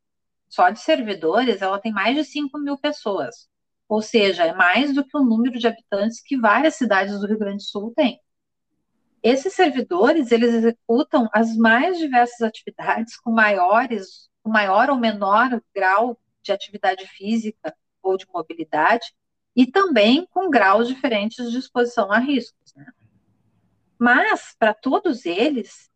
Só 0.50 0.72
de 0.72 0.80
servidores, 0.80 1.62
ela 1.62 1.78
tem 1.78 1.92
mais 1.92 2.16
de 2.16 2.26
5 2.26 2.58
mil 2.58 2.80
pessoas. 2.80 3.48
Ou 3.88 4.02
seja, 4.02 4.44
é 4.44 4.54
mais 4.56 4.92
do 4.92 5.06
que 5.06 5.16
o 5.16 5.24
número 5.24 5.60
de 5.60 5.68
habitantes 5.68 6.20
que 6.20 6.36
várias 6.36 6.74
cidades 6.74 7.20
do 7.20 7.28
Rio 7.28 7.38
Grande 7.38 7.58
do 7.58 7.64
Sul 7.64 7.94
têm. 7.96 8.20
Esses 9.26 9.54
servidores, 9.54 10.32
eles 10.32 10.54
executam 10.54 11.28
as 11.34 11.58
mais 11.58 11.98
diversas 11.98 12.44
atividades 12.44 13.18
com 13.18 13.32
maiores, 13.32 14.30
com 14.44 14.52
maior 14.52 14.92
ou 14.92 14.98
menor 14.98 15.60
grau 15.74 16.16
de 16.44 16.52
atividade 16.52 17.08
física 17.08 17.76
ou 18.04 18.18
de 18.18 18.28
mobilidade, 18.32 19.16
e 19.56 19.66
também 19.66 20.28
com 20.28 20.48
graus 20.48 20.88
diferentes 20.88 21.50
de 21.50 21.58
exposição 21.58 22.12
a 22.12 22.20
riscos. 22.20 22.76
Né? 22.76 22.86
Mas, 23.98 24.56
para 24.60 24.76
todos 24.76 25.26
eles, 25.26 25.90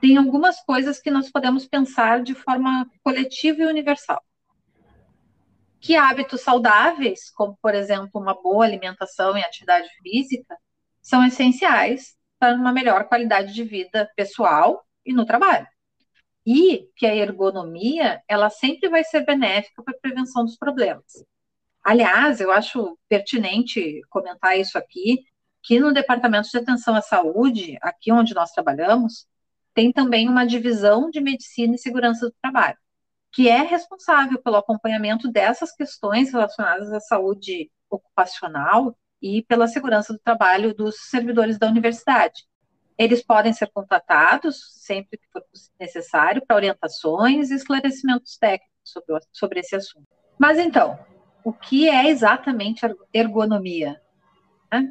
tem 0.00 0.16
algumas 0.16 0.60
coisas 0.64 0.98
que 0.98 1.12
nós 1.12 1.30
podemos 1.30 1.68
pensar 1.68 2.24
de 2.24 2.34
forma 2.34 2.90
coletiva 3.04 3.62
e 3.62 3.66
universal. 3.66 4.20
Que 5.78 5.94
hábitos 5.94 6.40
saudáveis, 6.40 7.30
como, 7.30 7.56
por 7.62 7.72
exemplo, 7.72 8.20
uma 8.20 8.34
boa 8.34 8.64
alimentação 8.64 9.38
e 9.38 9.44
atividade 9.44 9.88
física, 10.02 10.58
são 11.00 11.24
essenciais 11.24 12.16
uma 12.52 12.72
melhor 12.72 13.08
qualidade 13.08 13.52
de 13.54 13.64
vida 13.64 14.10
pessoal 14.16 14.84
e 15.04 15.12
no 15.12 15.24
trabalho. 15.24 15.66
E 16.46 16.88
que 16.96 17.06
a 17.06 17.14
ergonomia, 17.14 18.22
ela 18.28 18.50
sempre 18.50 18.88
vai 18.88 19.02
ser 19.04 19.24
benéfica 19.24 19.82
para 19.82 19.94
a 19.94 20.00
prevenção 20.00 20.44
dos 20.44 20.56
problemas. 20.56 21.24
Aliás, 21.82 22.40
eu 22.40 22.50
acho 22.50 22.98
pertinente 23.08 24.00
comentar 24.10 24.58
isso 24.58 24.76
aqui, 24.76 25.24
que 25.62 25.78
no 25.80 25.92
Departamento 25.92 26.48
de 26.50 26.58
Atenção 26.58 26.94
à 26.94 27.00
Saúde, 27.00 27.78
aqui 27.80 28.12
onde 28.12 28.34
nós 28.34 28.50
trabalhamos, 28.52 29.26
tem 29.74 29.92
também 29.92 30.28
uma 30.28 30.46
divisão 30.46 31.10
de 31.10 31.20
Medicina 31.20 31.74
e 31.74 31.78
Segurança 31.78 32.26
do 32.26 32.34
Trabalho, 32.40 32.78
que 33.32 33.48
é 33.48 33.62
responsável 33.62 34.40
pelo 34.42 34.56
acompanhamento 34.56 35.30
dessas 35.30 35.72
questões 35.72 36.32
relacionadas 36.32 36.92
à 36.92 37.00
saúde 37.00 37.70
ocupacional 37.90 38.96
e 39.24 39.42
pela 39.42 39.66
segurança 39.66 40.12
do 40.12 40.18
trabalho 40.18 40.74
dos 40.74 40.96
servidores 41.08 41.58
da 41.58 41.66
universidade. 41.66 42.44
Eles 42.98 43.24
podem 43.24 43.54
ser 43.54 43.70
contatados 43.72 44.60
sempre 44.82 45.16
que 45.16 45.26
for 45.32 45.42
necessário 45.80 46.44
para 46.46 46.56
orientações 46.56 47.50
e 47.50 47.54
esclarecimentos 47.54 48.36
técnicos 48.36 48.76
sobre, 48.84 49.18
sobre 49.32 49.60
esse 49.60 49.74
assunto. 49.74 50.06
Mas 50.38 50.58
então, 50.58 50.98
o 51.42 51.54
que 51.54 51.88
é 51.88 52.10
exatamente 52.10 52.82
ergonomia? 53.14 53.98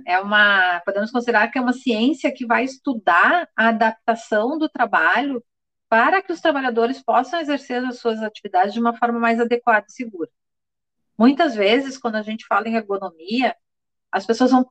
É 0.08 0.20
uma, 0.20 0.82
podemos 0.84 1.12
considerar 1.12 1.50
que 1.50 1.60
é 1.60 1.62
uma 1.62 1.74
ciência 1.74 2.34
que 2.34 2.46
vai 2.46 2.64
estudar 2.64 3.48
a 3.56 3.68
adaptação 3.68 4.58
do 4.58 4.68
trabalho 4.68 5.44
para 5.88 6.24
que 6.24 6.34
os 6.34 6.42
trabalhadores 6.42 7.04
possam 7.04 7.40
exercer 7.40 7.86
as 7.86 8.00
suas 8.00 8.24
atividades 8.24 8.74
de 8.74 8.80
uma 8.80 8.98
forma 8.98 9.20
mais 9.20 9.40
adequada 9.40 9.86
e 9.88 9.92
segura. 9.92 10.32
Muitas 11.16 11.54
vezes, 11.54 12.00
quando 12.00 12.16
a 12.16 12.24
gente 12.24 12.48
fala 12.48 12.68
em 12.68 12.76
ergonomia, 12.76 13.56
as 14.14 14.28
pessoas 14.28 14.52
vão 14.52 14.64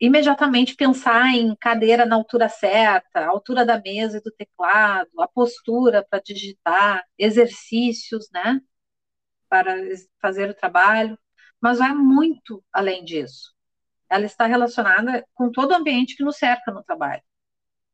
imediatamente 0.00 0.74
pensar 0.74 1.28
em 1.34 1.54
cadeira 1.56 2.06
na 2.06 2.16
altura 2.16 2.48
certa, 2.48 3.20
a 3.20 3.28
altura 3.28 3.62
da 3.62 3.78
mesa 3.78 4.16
e 4.16 4.22
do 4.22 4.32
teclado, 4.32 5.10
a 5.20 5.28
postura 5.28 6.02
para 6.08 6.22
digitar, 6.22 7.04
exercícios, 7.18 8.30
né, 8.32 8.58
para 9.50 9.76
fazer 10.18 10.48
o 10.48 10.54
trabalho, 10.54 11.18
mas 11.60 11.78
vai 11.78 11.92
muito 11.92 12.64
além 12.72 13.04
disso. 13.04 13.54
Ela 14.08 14.24
está 14.24 14.46
relacionada 14.46 15.26
com 15.34 15.52
todo 15.52 15.72
o 15.72 15.74
ambiente 15.74 16.16
que 16.16 16.24
nos 16.24 16.38
cerca 16.38 16.72
no 16.72 16.82
trabalho. 16.82 17.22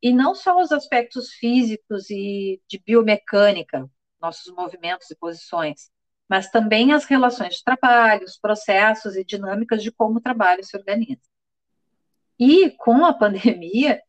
E 0.01 0.13
não 0.13 0.33
só 0.33 0.61
os 0.61 0.71
aspectos 0.71 1.33
físicos 1.33 2.09
e 2.09 2.61
de 2.69 2.81
biomecânica, 2.85 3.89
nossos 4.21 4.53
movimentos 4.53 5.11
e 5.11 5.17
posições, 5.17 5.91
mas 6.29 6.49
também 6.49 6.93
as 6.93 7.05
relações 7.05 7.55
de 7.55 7.63
trabalho, 7.63 8.25
os 8.25 8.37
processos 8.37 9.15
e 9.15 9.23
dinâmicas 9.23 9.83
de 9.83 9.91
como 9.91 10.17
o 10.17 10.21
trabalho 10.21 10.63
se 10.63 10.75
organiza. 10.75 11.21
E 12.39 12.71
com 12.71 13.05
a 13.05 13.13
pandemia, 13.13 14.01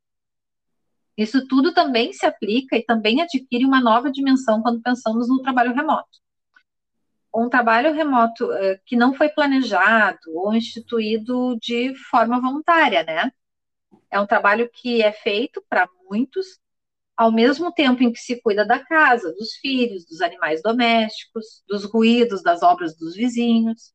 isso 1.16 1.46
tudo 1.46 1.72
também 1.72 2.12
se 2.12 2.26
aplica 2.26 2.76
e 2.76 2.84
também 2.84 3.20
adquire 3.22 3.64
uma 3.64 3.80
nova 3.80 4.10
dimensão 4.10 4.62
quando 4.62 4.82
pensamos 4.82 5.28
no 5.28 5.42
trabalho 5.42 5.74
remoto. 5.74 6.22
Um 7.34 7.48
trabalho 7.48 7.92
remoto 7.92 8.46
uh, 8.46 8.78
que 8.84 8.96
não 8.96 9.14
foi 9.14 9.28
planejado 9.28 10.18
ou 10.34 10.54
instituído 10.54 11.56
de 11.60 11.94
forma 12.10 12.40
voluntária, 12.40 13.02
né? 13.02 13.32
É 14.10 14.20
um 14.20 14.26
trabalho 14.26 14.70
que 14.72 15.02
é 15.02 15.12
feito 15.12 15.62
para 15.68 15.88
muitos 16.08 16.58
ao 17.16 17.30
mesmo 17.32 17.72
tempo 17.72 18.02
em 18.02 18.12
que 18.12 18.18
se 18.18 18.40
cuida 18.42 18.64
da 18.64 18.78
casa, 18.84 19.32
dos 19.34 19.54
filhos, 19.54 20.04
dos 20.06 20.20
animais 20.20 20.62
domésticos, 20.62 21.62
dos 21.68 21.84
ruídos 21.84 22.42
das 22.42 22.62
obras 22.62 22.96
dos 22.96 23.14
vizinhos. 23.14 23.92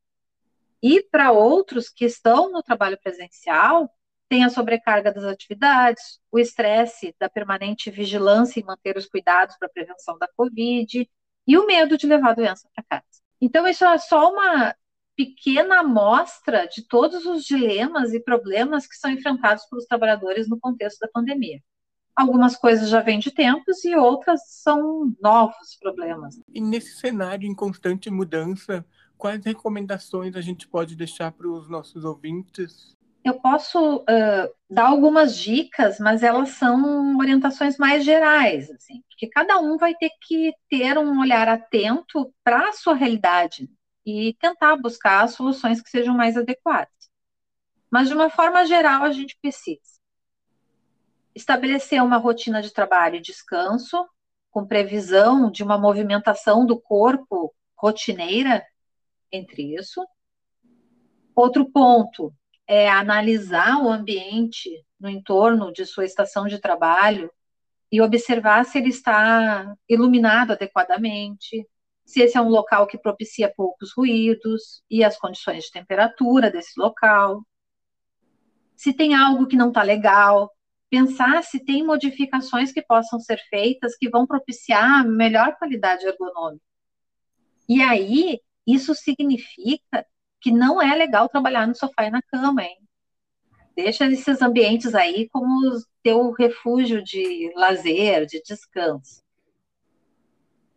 E 0.82 1.04
para 1.04 1.32
outros 1.32 1.90
que 1.90 2.06
estão 2.06 2.52
no 2.52 2.64
trabalho 2.64 2.98
presencial, 3.02 3.90
tem 4.30 4.44
a 4.44 4.50
sobrecarga 4.50 5.12
das 5.12 5.24
atividades, 5.24 6.20
o 6.32 6.40
estresse 6.40 7.16
da 7.20 7.28
permanente 7.28 7.90
vigilância 7.90 8.60
e 8.60 8.64
manter 8.64 8.96
os 8.96 9.08
cuidados 9.08 9.58
para 9.58 9.68
a 9.68 9.72
prevenção 9.72 10.18
da 10.20 10.28
Covid 10.38 11.10
e 11.48 11.58
o 11.58 11.66
medo 11.66 11.98
de 11.98 12.06
levar 12.06 12.30
a 12.30 12.36
doença 12.36 12.70
para 12.74 12.84
casa. 12.84 13.22
Então, 13.42 13.68
isso 13.68 13.84
é 13.84 13.98
só 13.98 14.32
uma 14.32 14.76
pequena 15.16 15.80
amostra 15.80 16.68
de 16.68 16.88
todos 16.88 17.26
os 17.26 17.44
dilemas 17.44 18.14
e 18.14 18.24
problemas 18.24 18.88
que 18.88 18.96
são 18.96 19.12
enfrentados 19.12 19.66
pelos 19.66 19.86
trabalhadores 19.86 20.48
no 20.48 20.60
contexto 20.60 21.00
da 21.00 21.10
pandemia. 21.10 21.60
Algumas 22.20 22.58
coisas 22.58 22.90
já 22.90 23.00
vêm 23.00 23.18
de 23.18 23.32
tempos 23.32 23.86
e 23.86 23.96
outras 23.96 24.42
são 24.46 25.16
novos 25.22 25.78
problemas. 25.80 26.38
E 26.54 26.60
nesse 26.60 26.98
cenário 26.98 27.48
em 27.48 27.56
constante 27.56 28.10
mudança, 28.10 28.86
quais 29.18 29.42
recomendações 29.46 30.36
a 30.36 30.42
gente 30.42 30.68
pode 30.68 30.98
deixar 30.98 31.32
para 31.32 31.48
os 31.48 31.70
nossos 31.70 32.04
ouvintes? 32.04 32.94
Eu 33.24 33.36
posso 33.36 34.00
uh, 34.00 34.54
dar 34.70 34.88
algumas 34.88 35.38
dicas, 35.38 35.98
mas 35.98 36.22
elas 36.22 36.50
são 36.50 37.18
orientações 37.18 37.78
mais 37.78 38.04
gerais, 38.04 38.70
assim, 38.70 39.02
porque 39.08 39.30
cada 39.30 39.58
um 39.58 39.78
vai 39.78 39.96
ter 39.96 40.12
que 40.22 40.52
ter 40.70 40.98
um 40.98 41.22
olhar 41.22 41.48
atento 41.48 42.34
para 42.44 42.68
a 42.68 42.74
sua 42.74 42.96
realidade 42.96 43.70
e 44.06 44.36
tentar 44.42 44.76
buscar 44.76 45.26
soluções 45.30 45.82
que 45.82 45.90
sejam 45.90 46.14
mais 46.14 46.36
adequadas. 46.36 46.92
Mas 47.90 48.10
de 48.10 48.14
uma 48.14 48.30
forma 48.30 48.66
geral, 48.66 49.04
a 49.04 49.12
gente 49.14 49.38
precisa 49.42 49.99
estabelecer 51.36 52.02
uma 52.04 52.18
rotina 52.18 52.62
de 52.62 52.72
trabalho 52.72 53.15
e 53.15 53.22
descanso, 53.22 54.08
com 54.52 54.65
previsão 54.65 55.52
de 55.52 55.63
uma 55.63 55.78
movimentação 55.78 56.65
do 56.65 56.80
corpo 56.80 57.54
rotineira 57.76 58.65
entre 59.32 59.76
isso. 59.76 60.06
Outro 61.36 61.70
ponto 61.70 62.34
é 62.68 62.89
analisar 62.89 63.82
o 63.82 63.89
ambiente 63.89 64.70
no 65.00 65.10
entorno 65.10 65.72
de 65.72 65.86
sua 65.86 66.06
estação 66.06 66.48
de 66.48 66.60
trabalho 66.60 67.32
e 67.92 68.02
observar 68.02 68.65
se 68.65 68.78
ele 68.78 68.89
está 68.89 69.76
iluminado 69.88 70.52
adequadamente, 70.52 71.68
se 72.06 72.22
esse 72.22 72.38
é 72.38 72.42
um 72.42 72.50
local 72.50 72.86
que 72.88 72.98
propicia 72.98 73.54
poucos 73.56 73.94
ruídos 73.96 74.84
e 74.89 75.04
as 75.04 75.18
condições 75.18 75.65
de 75.65 75.72
temperatura 75.72 76.52
desse 76.52 76.80
local. 76.80 77.44
Se 78.76 78.94
tem 78.94 79.13
algo 79.15 79.48
que 79.48 79.56
não 79.56 79.70
está 79.70 79.82
legal, 79.82 80.52
pensar 80.89 81.43
se 81.43 81.63
tem 81.63 81.84
modificações 81.84 82.71
que 82.71 82.82
possam 82.82 83.19
ser 83.19 83.38
feitas 83.49 83.95
que 83.95 84.10
vão 84.10 84.25
propiciar 84.25 85.08
melhor 85.08 85.56
qualidade 85.58 86.06
ergonômica. 86.06 86.63
E 87.67 87.82
aí, 87.82 88.39
isso 88.65 88.95
significa 88.95 90.06
que 90.41 90.52
não 90.52 90.82
é 90.82 90.95
legal 90.95 91.30
trabalhar 91.30 91.67
no 91.67 91.75
sofá 91.75 92.06
e 92.06 92.10
na 92.10 92.21
cama, 92.21 92.63
hein? 92.63 92.78
Deixa 93.75 94.08
esses 94.08 94.41
ambientes 94.41 94.95
aí 94.95 95.30
como 95.30 95.78
teu 96.02 96.32
refúgio 96.32 97.04
de 97.04 97.52
lazer, 97.56 98.25
de 98.25 98.41
descanso. 98.41 99.21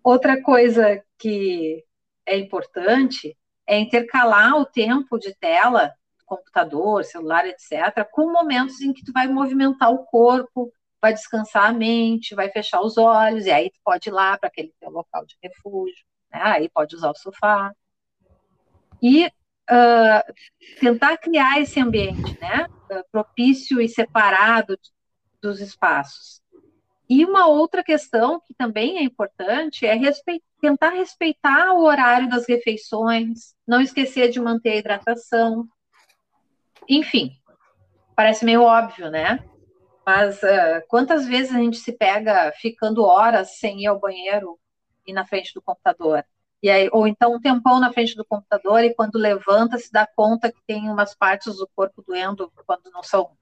Outra 0.05 0.43
coisa 0.43 1.03
que 1.19 1.85
é 2.27 2.37
importante 2.37 3.37
é 3.67 3.79
intercalar 3.79 4.57
o 4.57 4.67
tempo 4.67 5.19
de 5.19 5.35
tela 5.37 5.95
computador, 6.37 7.05
celular, 7.05 7.47
etc., 7.47 8.07
com 8.11 8.33
momentos 8.33 8.81
em 8.81 8.93
que 8.93 9.05
tu 9.05 9.13
vai 9.13 9.27
movimentar 9.29 9.93
o 9.93 10.05
corpo, 10.05 10.73
vai 11.01 11.13
descansar 11.13 11.71
a 11.71 11.73
mente, 11.73 12.35
vai 12.35 12.51
fechar 12.51 12.81
os 12.81 12.97
olhos, 12.97 13.47
e 13.47 13.51
aí 13.51 13.71
tu 13.71 13.79
pode 13.85 14.09
ir 14.09 14.13
lá 14.13 14.39
para 14.39 14.49
aquele 14.49 14.73
teu 14.81 14.91
local 14.91 15.27
de 15.27 15.37
refúgio, 15.43 16.05
né? 16.33 16.41
aí 16.43 16.69
pode 16.69 16.95
usar 16.97 17.11
o 17.11 17.17
sofá. 17.17 17.75
E 19.03 19.27
uh, 19.27 20.35
tentar 20.81 21.17
criar 21.19 21.61
esse 21.61 21.81
ambiente, 21.81 22.39
né? 22.41 22.67
propício 23.11 23.81
e 23.81 23.89
separado 23.89 24.79
dos 25.41 25.61
espaços. 25.61 26.41
E 27.09 27.25
uma 27.25 27.47
outra 27.47 27.83
questão 27.83 28.41
que 28.41 28.55
também 28.55 28.99
é 28.99 29.03
importante 29.03 29.85
é 29.85 29.99
tentar 30.61 30.91
respeitar 30.91 31.73
o 31.73 31.83
horário 31.83 32.29
das 32.29 32.47
refeições, 32.49 33.55
não 33.67 33.81
esquecer 33.81 34.31
de 34.31 34.41
manter 34.41 34.71
a 34.71 34.77
hidratação, 34.77 35.69
enfim, 36.89 37.33
parece 38.17 38.45
meio 38.45 38.63
óbvio, 38.63 39.11
né? 39.11 39.45
Mas 40.05 40.43
uh, 40.43 40.83
quantas 40.89 41.27
vezes 41.27 41.55
a 41.55 41.59
gente 41.59 41.77
se 41.77 41.93
pega 41.93 42.53
ficando 42.61 43.05
horas 43.05 43.59
sem 43.59 43.83
ir 43.83 43.87
ao 43.87 44.01
banheiro 44.01 44.59
e 45.07 45.13
na 45.13 45.25
frente 45.25 45.55
do 45.55 45.63
computador? 45.63 46.25
E 46.63 46.71
aí, 46.71 46.89
ou 46.93 47.07
então 47.07 47.35
um 47.35 47.41
tempão 47.41 47.81
na 47.81 47.93
frente 47.93 48.15
do 48.15 48.25
computador 48.25 48.85
e 48.85 48.95
quando 48.95 49.17
levanta 49.17 49.79
se 49.79 49.91
dá 49.91 50.07
conta 50.07 50.53
que 50.53 50.61
tem 50.67 50.89
umas 50.89 51.15
partes 51.15 51.57
do 51.57 51.69
corpo 51.75 52.05
doendo 52.07 52.53
quando 52.67 52.91
não 52.93 53.03
são 53.03 53.37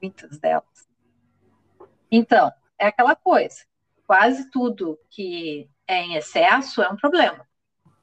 muitas 0.00 0.38
delas. 0.38 0.88
Então, 2.10 2.52
é 2.78 2.86
aquela 2.86 3.16
coisa. 3.16 3.56
Quase 4.06 4.50
tudo 4.50 4.98
que 5.08 5.70
é 5.86 5.96
em 6.02 6.16
excesso 6.16 6.82
é 6.82 6.90
um 6.90 6.96
problema. 6.96 7.46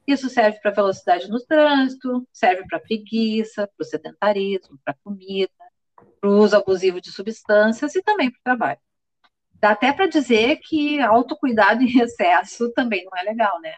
Isso 0.09 0.27
serve 0.27 0.59
para 0.59 0.71
velocidade 0.71 1.29
no 1.29 1.39
trânsito, 1.39 2.27
serve 2.33 2.65
para 2.67 2.79
preguiça, 2.79 3.67
para 3.67 3.83
o 3.83 3.85
sedentarismo, 3.85 4.79
para 4.83 4.95
comida, 5.03 5.51
para 6.19 6.27
o 6.27 6.39
uso 6.39 6.55
abusivo 6.55 6.99
de 6.99 7.11
substâncias 7.11 7.93
e 7.93 8.01
também 8.01 8.31
para 8.31 8.39
o 8.39 8.43
trabalho. 8.43 8.79
Dá 9.53 9.69
até 9.69 9.93
para 9.93 10.07
dizer 10.07 10.57
que 10.63 10.99
autocuidado 10.99 11.83
em 11.85 11.99
excesso 11.99 12.71
também 12.73 13.05
não 13.05 13.15
é 13.15 13.21
legal, 13.21 13.61
né? 13.61 13.75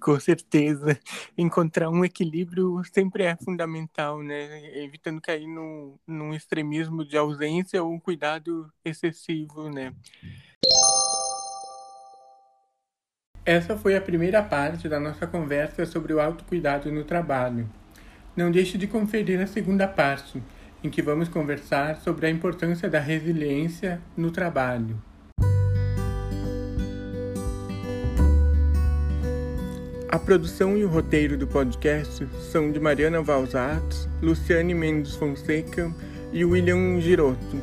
Com 0.00 0.18
certeza. 0.18 0.98
Encontrar 1.38 1.90
um 1.90 2.04
equilíbrio 2.04 2.82
sempre 2.92 3.22
é 3.22 3.36
fundamental, 3.36 4.20
né? 4.24 4.82
Evitando 4.82 5.20
cair 5.20 5.46
no, 5.46 5.96
num 6.04 6.34
extremismo 6.34 7.04
de 7.04 7.16
ausência 7.16 7.80
ou 7.80 7.92
um 7.92 8.00
cuidado 8.00 8.68
excessivo, 8.84 9.70
né? 9.70 9.94
Essa 13.50 13.76
foi 13.76 13.96
a 13.96 14.00
primeira 14.00 14.44
parte 14.44 14.88
da 14.88 15.00
nossa 15.00 15.26
conversa 15.26 15.84
sobre 15.84 16.12
o 16.12 16.20
autocuidado 16.20 16.92
no 16.92 17.02
trabalho. 17.02 17.68
Não 18.36 18.48
deixe 18.48 18.78
de 18.78 18.86
conferir 18.86 19.40
a 19.40 19.46
segunda 19.48 19.88
parte, 19.88 20.40
em 20.84 20.88
que 20.88 21.02
vamos 21.02 21.28
conversar 21.28 21.96
sobre 21.96 22.28
a 22.28 22.30
importância 22.30 22.88
da 22.88 23.00
resiliência 23.00 24.00
no 24.16 24.30
trabalho. 24.30 24.96
A 30.08 30.16
produção 30.16 30.76
e 30.76 30.84
o 30.84 30.88
roteiro 30.88 31.36
do 31.36 31.48
podcast 31.48 32.24
são 32.52 32.70
de 32.70 32.78
Mariana 32.78 33.20
Valzatos, 33.20 34.08
Luciane 34.22 34.74
Mendes 34.74 35.16
Fonseca 35.16 35.92
e 36.32 36.44
William 36.44 37.00
Girotto. 37.00 37.60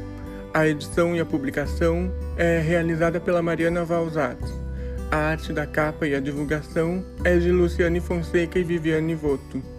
A 0.54 0.68
edição 0.68 1.16
e 1.16 1.22
a 1.22 1.26
publicação 1.26 2.12
é 2.36 2.60
realizada 2.60 3.22
pela 3.22 3.42
Mariana 3.42 3.86
Valzatos. 3.86 4.67
A 5.10 5.16
arte 5.16 5.54
da 5.54 5.66
capa 5.66 6.06
e 6.06 6.14
a 6.14 6.20
divulgação 6.20 7.04
é 7.24 7.38
de 7.38 7.50
Luciane 7.50 8.02
Fonseca 8.02 8.60
e 8.60 8.64
Viviane 8.64 9.16
Voto. 9.16 9.77